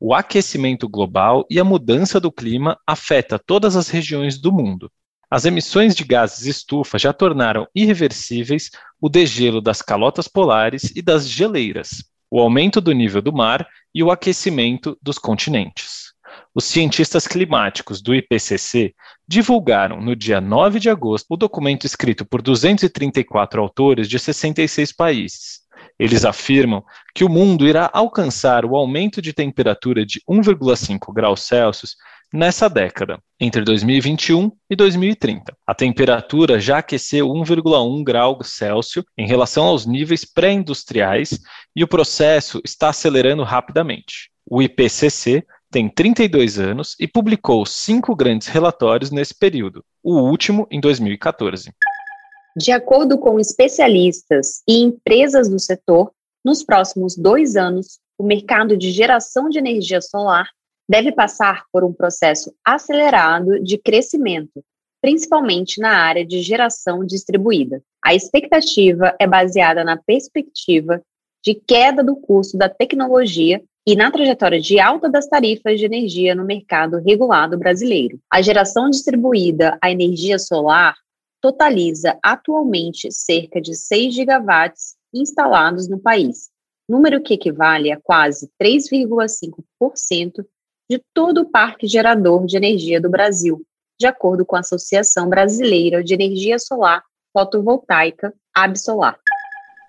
o 0.00 0.14
aquecimento 0.14 0.88
global 0.88 1.44
e 1.50 1.60
a 1.60 1.64
mudança 1.64 2.18
do 2.18 2.32
clima 2.32 2.78
afeta 2.86 3.38
todas 3.38 3.76
as 3.76 3.90
regiões 3.90 4.38
do 4.40 4.50
mundo. 4.50 4.90
As 5.30 5.44
emissões 5.44 5.94
de 5.94 6.04
gases 6.04 6.46
estufa 6.46 6.98
já 6.98 7.12
tornaram 7.12 7.66
irreversíveis 7.74 8.70
o 8.98 9.10
degelo 9.10 9.60
das 9.60 9.82
calotas 9.82 10.26
polares 10.26 10.90
e 10.96 11.02
das 11.02 11.28
geleiras, 11.28 12.13
o 12.34 12.40
aumento 12.40 12.80
do 12.80 12.90
nível 12.90 13.22
do 13.22 13.32
mar 13.32 13.64
e 13.94 14.02
o 14.02 14.10
aquecimento 14.10 14.98
dos 15.00 15.18
continentes. 15.18 16.12
Os 16.52 16.64
cientistas 16.64 17.28
climáticos 17.28 18.02
do 18.02 18.12
IPCC 18.12 18.92
divulgaram 19.26 20.00
no 20.00 20.16
dia 20.16 20.40
9 20.40 20.80
de 20.80 20.90
agosto 20.90 21.26
o 21.30 21.36
documento 21.36 21.86
escrito 21.86 22.24
por 22.24 22.42
234 22.42 23.62
autores 23.62 24.08
de 24.08 24.18
66 24.18 24.92
países, 24.92 25.60
eles 25.96 26.24
afirmam 26.24 26.82
que 27.14 27.22
o 27.22 27.28
mundo 27.28 27.68
irá 27.68 27.88
alcançar 27.92 28.64
o 28.64 28.74
aumento 28.74 29.22
de 29.22 29.32
temperatura 29.32 30.04
de 30.04 30.20
1,5 30.28 31.14
graus 31.14 31.42
Celsius 31.42 31.94
nessa 32.34 32.68
década, 32.68 33.20
entre 33.38 33.62
2021 33.62 34.50
e 34.68 34.74
2030. 34.74 35.56
A 35.64 35.72
temperatura 35.72 36.58
já 36.58 36.78
aqueceu 36.78 37.28
1,1 37.28 38.02
grau 38.02 38.42
Celsius 38.42 39.04
em 39.16 39.24
relação 39.24 39.66
aos 39.66 39.86
níveis 39.86 40.24
pré-industriais 40.24 41.38
e 41.76 41.84
o 41.84 41.88
processo 41.88 42.60
está 42.64 42.88
acelerando 42.88 43.44
rapidamente. 43.44 44.32
O 44.50 44.60
IPCC 44.60 45.46
tem 45.70 45.88
32 45.88 46.58
anos 46.58 46.96
e 46.98 47.06
publicou 47.06 47.64
cinco 47.64 48.16
grandes 48.16 48.48
relatórios 48.48 49.12
nesse 49.12 49.38
período, 49.38 49.84
o 50.02 50.18
último 50.18 50.66
em 50.72 50.80
2014. 50.80 51.70
De 52.56 52.72
acordo 52.72 53.16
com 53.16 53.38
especialistas 53.38 54.60
e 54.68 54.82
empresas 54.82 55.48
do 55.48 55.60
setor, 55.60 56.10
nos 56.44 56.64
próximos 56.64 57.16
dois 57.16 57.54
anos, 57.54 58.00
o 58.18 58.24
mercado 58.24 58.76
de 58.76 58.90
geração 58.90 59.48
de 59.48 59.58
energia 59.58 60.00
solar 60.00 60.48
deve 60.88 61.12
passar 61.12 61.64
por 61.72 61.84
um 61.84 61.92
processo 61.92 62.54
acelerado 62.64 63.62
de 63.62 63.78
crescimento, 63.78 64.62
principalmente 65.00 65.80
na 65.80 65.96
área 65.98 66.24
de 66.24 66.40
geração 66.40 67.04
distribuída. 67.04 67.82
A 68.04 68.14
expectativa 68.14 69.14
é 69.18 69.26
baseada 69.26 69.84
na 69.84 69.96
perspectiva 69.96 71.02
de 71.42 71.54
queda 71.54 72.02
do 72.02 72.16
custo 72.16 72.56
da 72.56 72.68
tecnologia 72.68 73.62
e 73.86 73.94
na 73.94 74.10
trajetória 74.10 74.58
de 74.58 74.80
alta 74.80 75.10
das 75.10 75.26
tarifas 75.28 75.78
de 75.78 75.84
energia 75.84 76.34
no 76.34 76.44
mercado 76.44 76.98
regulado 76.98 77.58
brasileiro. 77.58 78.18
A 78.30 78.40
geração 78.40 78.88
distribuída 78.88 79.78
à 79.82 79.90
energia 79.90 80.38
solar 80.38 80.94
totaliza 81.40 82.18
atualmente 82.22 83.12
cerca 83.12 83.60
de 83.60 83.74
6 83.74 84.14
gigawatts 84.14 84.96
instalados 85.12 85.86
no 85.86 86.00
país, 86.00 86.48
número 86.88 87.20
que 87.20 87.34
equivale 87.34 87.92
a 87.92 88.00
quase 88.00 88.50
3,5% 88.60 90.44
de 90.94 91.02
todo 91.12 91.40
o 91.40 91.50
parque 91.50 91.88
gerador 91.88 92.46
de 92.46 92.56
energia 92.56 93.00
do 93.00 93.10
Brasil, 93.10 93.60
de 93.98 94.06
acordo 94.06 94.46
com 94.46 94.54
a 94.54 94.60
Associação 94.60 95.28
Brasileira 95.28 96.04
de 96.04 96.14
Energia 96.14 96.56
Solar 96.56 97.02
Fotovoltaica, 97.32 98.32
Absolar. 98.54 99.18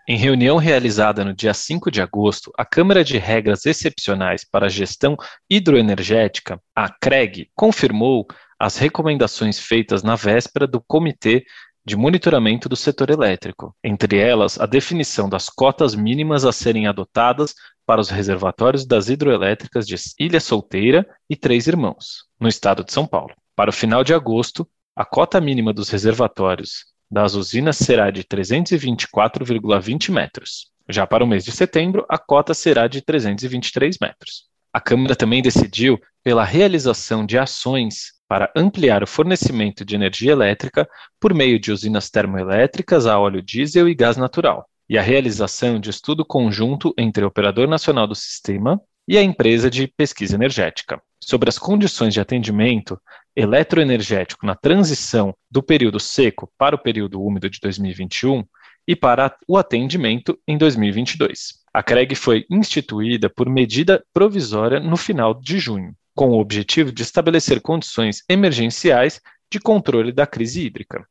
Em 0.08 0.18
reunião 0.18 0.58
realizada 0.58 1.24
no 1.24 1.32
dia 1.32 1.54
5 1.54 1.92
de 1.92 2.02
agosto, 2.02 2.52
a 2.58 2.66
Câmara 2.66 3.04
de 3.04 3.20
Regras 3.20 3.68
Excepcionais 3.68 4.44
para 4.44 4.66
a 4.66 4.70
Gestão 4.70 5.16
Hidroenergética, 5.48 6.60
a 6.76 6.90
CREG, 6.90 7.50
confirmou 7.56 8.26
as 8.60 8.78
recomendações 8.78 9.60
feitas 9.60 10.02
na 10.02 10.16
véspera 10.16 10.66
do 10.66 10.82
Comitê 10.82 11.46
de 11.86 11.96
Monitoramento 11.96 12.68
do 12.68 12.76
Setor 12.76 13.12
Elétrico, 13.12 13.76
entre 13.84 14.18
elas 14.18 14.60
a 14.60 14.66
definição 14.66 15.30
das 15.30 15.50
cotas 15.50 15.94
mínimas 15.94 16.44
a 16.44 16.52
serem 16.52 16.88
adotadas 16.88 17.54
para 17.86 18.02
os 18.02 18.10
reservatórios 18.10 18.86
das 18.86 19.08
hidroelétricas 19.08 19.86
de 19.86 19.96
Ilha 20.20 20.40
Solteira 20.40 21.08
e 21.30 21.36
Três 21.36 21.68
Irmãos, 21.68 22.26
no 22.40 22.48
estado 22.48 22.84
de 22.84 22.92
São 22.92 23.06
Paulo. 23.06 23.36
Para 23.56 23.70
o 23.70 23.74
final 23.74 24.04
de 24.04 24.16
agosto, 24.16 24.68
a 24.96 25.06
cota 25.06 25.40
mínima 25.40 25.72
dos 25.72 25.90
reservatórios 25.90 26.86
das 27.12 27.36
usinas 27.36 27.78
será 27.78 28.10
de 28.10 28.24
324,20 28.24 30.12
metros. 30.12 30.72
Já 30.90 31.06
para 31.06 31.24
o 31.24 31.28
mês 31.28 31.46
de 31.46 31.52
setembro, 31.52 32.04
a 32.10 32.18
cota 32.18 32.56
será 32.56 32.88
de 32.88 33.02
323 33.02 33.98
metros. 34.02 34.46
A 34.74 34.82
Câmara 34.82 35.16
também 35.16 35.42
decidiu 35.42 36.00
pela 36.24 36.44
realização 36.44 37.26
de 37.26 37.38
ações 37.38 38.15
para 38.28 38.52
ampliar 38.56 39.04
o 39.04 39.08
fornecimento 39.08 39.86
de 39.86 39.96
energia 39.96 40.32
elétrica 40.32 40.88
por 41.20 41.34
meio 41.34 41.60
de 41.60 41.72
usinas 41.72 42.10
termoelétricas 42.10 43.06
a 43.06 43.20
óleo 43.20 43.42
diesel 43.42 43.88
e 43.88 43.96
gás 43.96 44.18
natural, 44.18 44.68
e 44.90 44.98
a 44.98 45.02
realização 45.02 45.80
de 45.80 45.90
estudo 45.90 46.26
conjunto 46.26 46.94
entre 46.98 47.24
o 47.24 47.28
Operador 47.28 47.68
Nacional 47.68 48.08
do 48.08 48.16
Sistema 48.16 48.80
e 49.08 49.18
a 49.18 49.24
empresa 49.24 49.70
de 49.70 49.88
pesquisa 49.88 50.36
energética 50.36 51.02
sobre 51.24 51.50
as 51.50 51.58
condições 51.58 52.14
de 52.14 52.20
atendimento 52.20 53.00
eletroenergético 53.36 54.46
na 54.46 54.56
transição 54.56 55.36
do 55.50 55.62
período 55.62 56.00
seco 56.00 56.52
para 56.58 56.76
o 56.76 56.80
período 56.80 57.22
úmido 57.22 57.50
de 57.50 57.60
2021 57.60 58.44
e 58.88 58.96
para 58.96 59.36
o 59.48 59.58
atendimento 59.58 60.38
em 60.48 60.58
2022. 60.58 61.64
A 61.74 61.84
CREG 61.84 62.16
foi 62.16 62.46
instituída 62.50 63.30
por 63.30 63.50
medida 63.50 64.04
provisória 64.14 64.80
no 64.80 64.96
final 64.96 65.34
de 65.34 65.60
junho, 65.60 65.96
com 66.16 66.30
o 66.30 66.40
objetivo 66.40 66.92
de 66.92 67.04
estabelecer 67.04 67.62
condições 67.62 68.24
emergenciais 68.30 69.22
de 69.52 69.60
controle 69.60 70.12
da 70.12 70.26
crise 70.26 70.66
hídrica. 70.66 71.06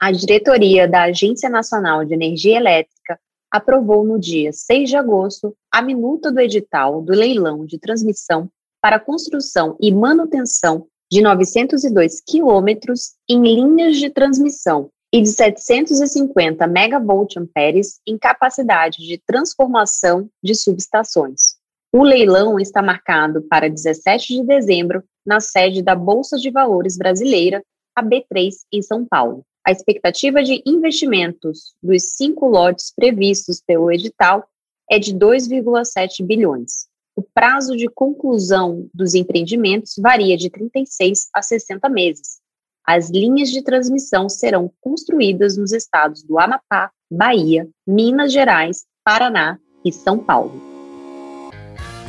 A 0.00 0.10
diretoria 0.10 0.88
da 0.88 1.04
Agência 1.04 1.50
Nacional 1.50 2.04
de 2.04 2.14
Energia 2.14 2.56
Elétrica 2.56 3.20
aprovou 3.50 4.04
no 4.04 4.18
dia 4.18 4.52
6 4.52 4.90
de 4.90 4.96
agosto 4.96 5.56
a 5.70 5.82
minuta 5.82 6.32
do 6.32 6.40
edital 6.40 7.02
do 7.02 7.12
leilão 7.12 7.66
de 7.66 7.78
transmissão 7.78 8.50
para 8.80 9.00
construção 9.00 9.76
e 9.80 9.92
manutenção 9.92 10.86
de 11.10 11.20
902 11.20 12.20
quilômetros 12.20 13.14
em 13.28 13.42
linhas 13.42 13.96
de 13.96 14.10
transmissão 14.10 14.90
e 15.12 15.22
de 15.22 15.28
750 15.28 16.66
megavolt 16.66 17.36
amperes 17.38 18.00
em 18.06 18.18
capacidade 18.18 18.98
de 18.98 19.18
transformação 19.26 20.28
de 20.42 20.54
subestações. 20.54 21.57
O 21.90 22.02
leilão 22.02 22.60
está 22.60 22.82
marcado 22.82 23.42
para 23.48 23.68
17 23.68 24.34
de 24.34 24.44
dezembro 24.44 25.02
na 25.24 25.40
sede 25.40 25.82
da 25.82 25.94
Bolsa 25.94 26.36
de 26.36 26.50
Valores 26.50 26.98
Brasileira, 26.98 27.62
a 27.96 28.02
B3, 28.02 28.50
em 28.70 28.82
São 28.82 29.06
Paulo. 29.06 29.42
A 29.66 29.72
expectativa 29.72 30.42
de 30.42 30.62
investimentos 30.66 31.74
dos 31.82 32.14
cinco 32.14 32.46
lotes 32.46 32.92
previstos 32.94 33.62
pelo 33.66 33.90
edital 33.90 34.46
é 34.90 34.98
de 34.98 35.14
2,7 35.14 36.24
bilhões. 36.24 36.86
O 37.16 37.22
prazo 37.22 37.74
de 37.74 37.88
conclusão 37.88 38.88
dos 38.92 39.14
empreendimentos 39.14 39.94
varia 39.98 40.36
de 40.36 40.50
36 40.50 41.28
a 41.34 41.42
60 41.42 41.88
meses. 41.88 42.38
As 42.86 43.10
linhas 43.10 43.50
de 43.50 43.62
transmissão 43.62 44.28
serão 44.28 44.70
construídas 44.80 45.56
nos 45.56 45.72
estados 45.72 46.22
do 46.22 46.38
Amapá, 46.38 46.90
Bahia, 47.10 47.68
Minas 47.86 48.32
Gerais, 48.32 48.86
Paraná 49.02 49.58
e 49.84 49.90
São 49.90 50.18
Paulo. 50.18 50.77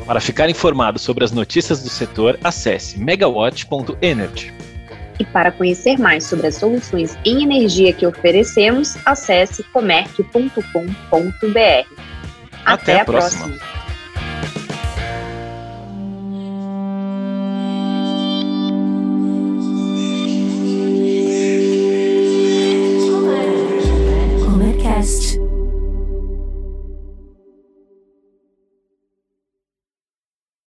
Para 0.10 0.19
ficar 0.19 0.50
informado 0.50 0.98
sobre 0.98 1.24
as 1.24 1.32
notícias 1.32 1.84
do 1.84 1.89
setor, 1.89 2.39
acesse 2.43 2.98
megawatt.energy. 2.98 4.52
E 5.19 5.24
para 5.24 5.52
conhecer 5.52 6.00
mais 6.00 6.24
sobre 6.24 6.48
as 6.48 6.56
soluções 6.56 7.15
em 7.24 7.43
energia 7.43 7.93
que 7.93 8.08
oferecemos, 8.08 8.98
acesse 9.06 9.62
comerc.com.br. 9.65 10.63
Até, 12.65 12.93
Até 12.93 13.02
a 13.02 13.06
próxima. 13.06 13.50
próxima. 13.50 13.88